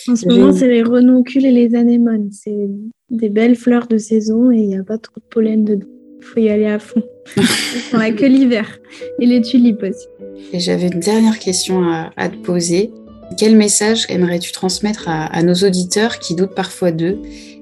En 0.10 0.16
ce 0.16 0.28
moment, 0.28 0.52
c'est 0.52 0.68
les 0.68 0.84
renoncules 0.84 1.46
et 1.46 1.52
les 1.52 1.76
anémones. 1.76 2.30
C'est 2.32 2.70
des 3.10 3.30
belles 3.30 3.56
fleurs 3.56 3.88
de 3.88 3.98
saison 3.98 4.52
et 4.52 4.58
il 4.58 4.68
n'y 4.68 4.78
a 4.78 4.84
pas 4.84 4.98
trop 4.98 5.20
de 5.20 5.26
pollen 5.30 5.64
dedans. 5.64 5.88
Il 6.20 6.26
faut 6.26 6.40
y 6.40 6.50
aller 6.50 6.66
à 6.66 6.80
fond. 6.80 7.04
On 7.94 8.00
a 8.00 8.12
que 8.12 8.26
l'hiver. 8.26 8.80
Et 9.20 9.26
les 9.26 9.42
tulipes 9.42 9.84
aussi. 9.84 10.08
Et 10.54 10.60
j'avais 10.60 10.88
une 10.88 11.00
dernière 11.00 11.40
question 11.40 11.84
à, 11.84 12.12
à 12.18 12.30
te 12.30 12.38
poser. 12.38 12.92
Quel 13.38 13.56
message 13.58 14.06
aimerais-tu 14.10 14.52
transmettre 14.54 15.10
à, 15.10 15.26
à 15.26 15.44
nos 15.44 15.54
auditeurs 15.54 16.20
qui 16.20 16.36
doutent 16.36 16.56
parfois 16.56 16.92
d'eux 16.92 17.20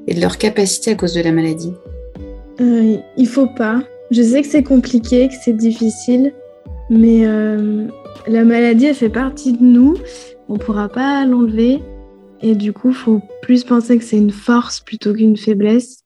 et 0.08 0.14
de 0.14 0.22
leur 0.22 0.38
capacité 0.38 0.92
à 0.92 0.96
cause 0.96 1.14
de 1.14 1.22
la 1.22 1.32
maladie? 1.32 1.74
Euh, 2.62 2.98
il 3.18 3.28
faut 3.28 3.48
pas. 3.48 3.84
Je 4.12 4.22
sais 4.22 4.42
que 4.44 4.48
c'est 4.48 4.64
compliqué, 4.64 5.28
que 5.28 5.34
c'est 5.44 5.58
difficile, 5.58 6.32
mais 6.90 7.26
euh, 7.26 7.88
la 8.28 8.44
maladie, 8.44 8.86
elle 8.86 8.96
fait 8.96 9.10
partie 9.10 9.54
de 9.54 9.64
nous. 9.64 9.96
On 10.48 10.58
pourra 10.58 10.90
pas 10.90 11.26
l'enlever. 11.26 11.82
Et 12.42 12.56
du 12.56 12.74
coup, 12.74 12.94
faut 12.94 13.22
plus 13.42 13.64
penser 13.64 13.98
que 13.98 14.04
c'est 14.04 14.18
une 14.18 14.32
force 14.32 14.82
plutôt 14.82 15.14
qu'une 15.14 15.38
faiblesse. 15.38 16.04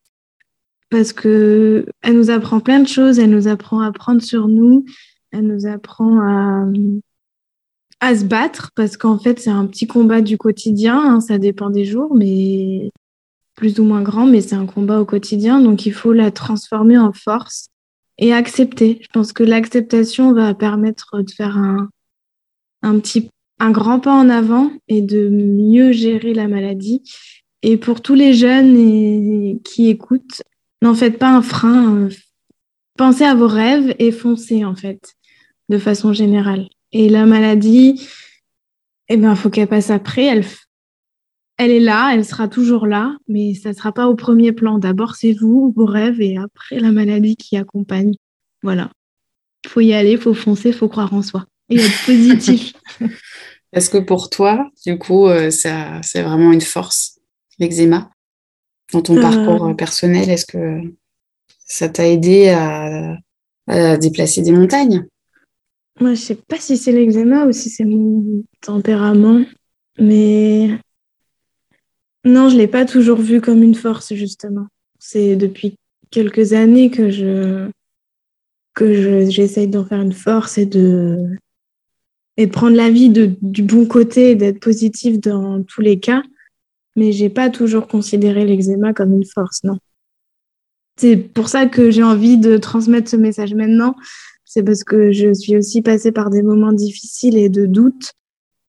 Parce 0.89 1.13
que 1.13 1.85
elle 2.01 2.15
nous 2.15 2.29
apprend 2.29 2.59
plein 2.59 2.79
de 2.79 2.87
choses. 2.87 3.19
Elle 3.19 3.29
nous 3.29 3.47
apprend 3.47 3.81
à 3.81 3.91
prendre 3.91 4.21
sur 4.21 4.47
nous. 4.47 4.85
Elle 5.31 5.47
nous 5.47 5.65
apprend 5.65 6.19
à, 6.21 6.65
à 7.99 8.15
se 8.15 8.25
battre. 8.25 8.71
Parce 8.75 8.97
qu'en 8.97 9.19
fait, 9.19 9.39
c'est 9.39 9.49
un 9.49 9.65
petit 9.65 9.87
combat 9.87 10.21
du 10.21 10.37
quotidien. 10.37 10.97
hein, 10.97 11.19
ça 11.19 11.37
dépend 11.37 11.69
des 11.69 11.85
jours, 11.85 12.15
mais 12.15 12.91
plus 13.59 13.77
ou 13.81 13.83
moins 13.83 14.01
grand, 14.01 14.25
mais 14.25 14.39
c'est 14.39 14.55
un 14.55 14.65
combat 14.65 15.01
au 15.01 15.05
quotidien, 15.05 15.59
donc 15.59 15.85
il 15.85 15.91
faut 15.91 16.13
la 16.13 16.31
transformer 16.31 16.97
en 16.97 17.11
force 17.11 17.67
et 18.19 18.33
accepter. 18.33 18.99
Je 19.01 19.07
pense 19.11 19.33
que 19.33 19.43
l'acceptation 19.43 20.33
va 20.33 20.53
permettre 20.53 21.21
de 21.21 21.31
faire 21.31 21.57
un, 21.57 22.99
petit, 22.99 23.29
un 23.59 23.71
grand 23.71 23.99
pas 23.99 24.13
en 24.13 24.29
avant 24.29 24.71
et 24.87 25.01
de 25.01 25.29
mieux 25.29 25.91
gérer 25.93 26.33
la 26.33 26.47
maladie. 26.47 27.01
Et 27.63 27.77
pour 27.77 28.01
tous 28.01 28.15
les 28.15 28.33
jeunes 28.33 29.59
qui 29.63 29.89
écoutent, 29.89 30.43
n'en 30.81 30.93
faites 30.93 31.17
pas 31.17 31.31
un 31.31 31.41
frein. 31.41 31.95
euh, 31.95 32.09
Pensez 32.97 33.23
à 33.23 33.33
vos 33.33 33.47
rêves 33.47 33.95
et 33.97 34.11
foncez 34.11 34.65
en 34.65 34.75
fait, 34.75 35.15
de 35.69 35.77
façon 35.77 36.11
générale. 36.11 36.67
Et 36.91 37.07
la 37.07 37.25
maladie, 37.25 38.05
eh 39.07 39.15
ben, 39.15 39.35
faut 39.35 39.49
qu'elle 39.49 39.67
passe 39.67 39.89
après. 39.89 40.25
Elle, 40.25 40.45
elle 41.59 41.71
est 41.71 41.81
là, 41.81 42.11
elle 42.13 42.23
sera 42.23 42.47
toujours 42.47 42.87
là, 42.87 43.17
mais 43.27 43.53
ça 43.53 43.69
ne 43.69 43.73
sera 43.75 43.91
pas 43.91 44.07
au 44.07 44.15
premier 44.15 44.53
plan. 44.53 44.79
D'abord, 44.79 45.15
c'est 45.15 45.33
vous, 45.33 45.73
vos 45.75 45.85
rêves, 45.85 46.21
et 46.21 46.37
après, 46.37 46.79
la 46.79 46.93
maladie 46.93 47.35
qui 47.35 47.57
accompagne. 47.57 48.13
Voilà. 48.63 48.89
Il 49.65 49.69
faut 49.69 49.81
y 49.81 49.93
aller, 49.93 50.13
il 50.13 50.17
faut 50.17 50.33
foncer, 50.33 50.69
il 50.69 50.73
faut 50.73 50.87
croire 50.87 51.13
en 51.13 51.21
soi. 51.21 51.45
Et 51.69 51.75
être 51.75 52.05
positif. 52.05 52.73
Est-ce 53.73 53.89
que 53.89 53.97
pour 53.97 54.29
toi, 54.29 54.69
du 54.85 54.97
coup, 54.97 55.27
euh, 55.27 55.51
ça, 55.51 55.99
c'est 56.01 56.23
vraiment 56.23 56.53
une 56.53 56.61
force, 56.61 57.19
l'eczéma 57.59 58.09
Dans 58.93 59.01
ton 59.01 59.17
Euh. 59.17 59.21
parcours 59.21 59.67
euh, 59.67 59.73
personnel, 59.73 60.29
est-ce 60.29 60.45
que 60.45 60.79
ça 61.65 61.89
t'a 61.89 62.07
aidé 62.07 62.47
à, 62.49 63.17
à 63.67 63.97
déplacer 63.97 64.41
des 64.43 64.53
montagnes? 64.53 65.05
Moi, 65.99 66.13
je 66.13 66.21
sais 66.21 66.35
pas 66.35 66.57
si 66.57 66.77
c'est 66.77 66.93
l'eczéma 66.93 67.45
ou 67.45 67.51
si 67.51 67.69
c'est 67.69 67.83
mon 67.83 68.43
tempérament, 68.61 69.43
mais 69.99 70.79
non, 72.25 72.49
je 72.49 72.57
l'ai 72.57 72.67
pas 72.67 72.85
toujours 72.85 73.19
vu 73.19 73.41
comme 73.41 73.63
une 73.63 73.75
force, 73.75 74.13
justement. 74.13 74.67
C'est 74.99 75.35
depuis 75.35 75.75
quelques 76.11 76.53
années 76.53 76.89
que 76.89 77.09
je 77.09 77.69
que 78.75 78.93
je- 78.93 79.29
j'essaye 79.29 79.67
d'en 79.67 79.85
faire 79.85 80.01
une 80.01 80.13
force 80.13 80.57
et 80.57 80.65
de 80.65 81.17
et 82.37 82.47
prendre 82.47 82.75
la 82.77 82.89
vie 82.89 83.09
de, 83.09 83.31
du 83.41 83.63
bon 83.63 83.85
côté 83.85 84.31
et 84.31 84.35
d'être 84.35 84.61
positive 84.61 85.19
dans 85.19 85.61
tous 85.63 85.81
les 85.81 85.99
cas. 85.99 86.23
Mais 86.95 87.11
j'ai 87.11 87.29
pas 87.29 87.49
toujours 87.49 87.87
considéré 87.87 88.45
l'eczéma 88.45 88.93
comme 88.93 89.13
une 89.13 89.25
force, 89.25 89.63
non. 89.65 89.77
C'est 90.97 91.17
pour 91.17 91.49
ça 91.49 91.65
que 91.65 91.91
j'ai 91.91 92.03
envie 92.03 92.37
de 92.37 92.57
transmettre 92.57 93.09
ce 93.09 93.15
message 93.17 93.53
maintenant. 93.53 93.95
C'est 94.45 94.63
parce 94.63 94.83
que 94.83 95.11
je 95.11 95.33
suis 95.33 95.57
aussi 95.57 95.81
passée 95.81 96.11
par 96.11 96.29
des 96.29 96.41
moments 96.41 96.73
difficiles 96.73 97.37
et 97.37 97.49
de 97.49 97.65
doute. 97.65 98.13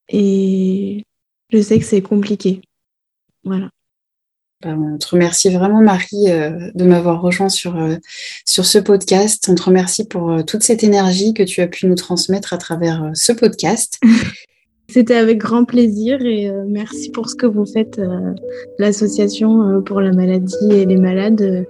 Et 0.09 1.03
je 1.49 1.61
sais 1.61 1.79
que 1.79 1.85
c'est 1.85 2.01
compliqué. 2.01 2.61
Voilà. 3.43 3.69
Ben, 4.61 4.93
on 4.93 4.97
te 4.99 5.07
remercie 5.09 5.49
vraiment, 5.49 5.81
Marie, 5.81 6.29
euh, 6.29 6.69
de 6.75 6.85
m'avoir 6.85 7.21
rejoint 7.21 7.49
sur, 7.49 7.77
euh, 7.77 7.95
sur 8.45 8.65
ce 8.65 8.77
podcast. 8.77 9.47
On 9.49 9.55
te 9.55 9.63
remercie 9.63 10.05
pour 10.05 10.31
euh, 10.31 10.43
toute 10.43 10.61
cette 10.61 10.83
énergie 10.83 11.33
que 11.33 11.41
tu 11.41 11.61
as 11.61 11.67
pu 11.67 11.87
nous 11.87 11.95
transmettre 11.95 12.53
à 12.53 12.57
travers 12.57 13.09
ce 13.15 13.31
podcast. 13.31 13.99
C'était 14.87 15.15
avec 15.15 15.37
grand 15.37 15.63
plaisir 15.63 16.21
et 16.21 16.51
merci 16.67 17.11
pour 17.11 17.29
ce 17.29 17.35
que 17.35 17.45
vous 17.45 17.65
faites, 17.65 18.01
l'association 18.77 19.81
pour 19.85 20.01
la 20.01 20.11
maladie 20.11 20.69
et 20.69 20.85
les 20.85 20.97
malades. 20.97 21.65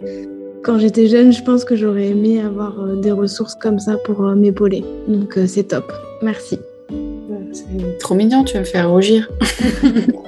Quand 0.63 0.79
j'étais 0.79 1.05
jeune, 1.05 1.31
je 1.31 1.43
pense 1.43 1.63
que 1.63 1.75
j'aurais 1.75 2.07
aimé 2.07 2.41
avoir 2.41 2.83
des 2.97 3.11
ressources 3.11 3.53
comme 3.53 3.77
ça 3.77 3.97
pour 4.05 4.23
m'épauler. 4.23 4.83
Donc 5.07 5.37
c'est 5.45 5.67
top. 5.67 5.93
Merci. 6.23 6.57
C'est 7.53 7.99
trop 7.99 8.15
mignon, 8.15 8.43
tu 8.43 8.55
vas 8.55 8.61
me 8.61 8.65
faire 8.65 8.89
rougir. 8.89 9.29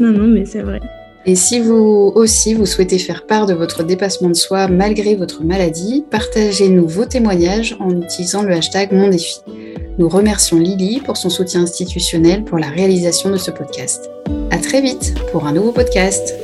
Non, 0.00 0.10
non, 0.10 0.26
mais 0.26 0.44
c'est 0.44 0.62
vrai. 0.62 0.80
Et 1.26 1.34
si 1.34 1.60
vous 1.60 2.12
aussi, 2.14 2.54
vous 2.54 2.64
souhaitez 2.64 2.98
faire 2.98 3.26
part 3.26 3.46
de 3.46 3.52
votre 3.52 3.82
dépassement 3.82 4.28
de 4.28 4.34
soi 4.34 4.68
malgré 4.68 5.14
votre 5.14 5.42
maladie, 5.42 6.04
partagez-nous 6.10 6.88
vos 6.88 7.04
témoignages 7.04 7.76
en 7.80 7.90
utilisant 8.00 8.42
le 8.42 8.54
hashtag 8.54 8.92
Mon 8.92 9.08
Défi. 9.08 9.40
Nous 9.98 10.08
remercions 10.08 10.58
Lily 10.58 11.00
pour 11.04 11.16
son 11.16 11.28
soutien 11.28 11.62
institutionnel 11.62 12.44
pour 12.44 12.58
la 12.58 12.68
réalisation 12.68 13.30
de 13.30 13.36
ce 13.36 13.50
podcast. 13.50 14.08
À 14.50 14.58
très 14.58 14.80
vite 14.80 15.14
pour 15.32 15.46
un 15.46 15.52
nouveau 15.52 15.72
podcast. 15.72 16.34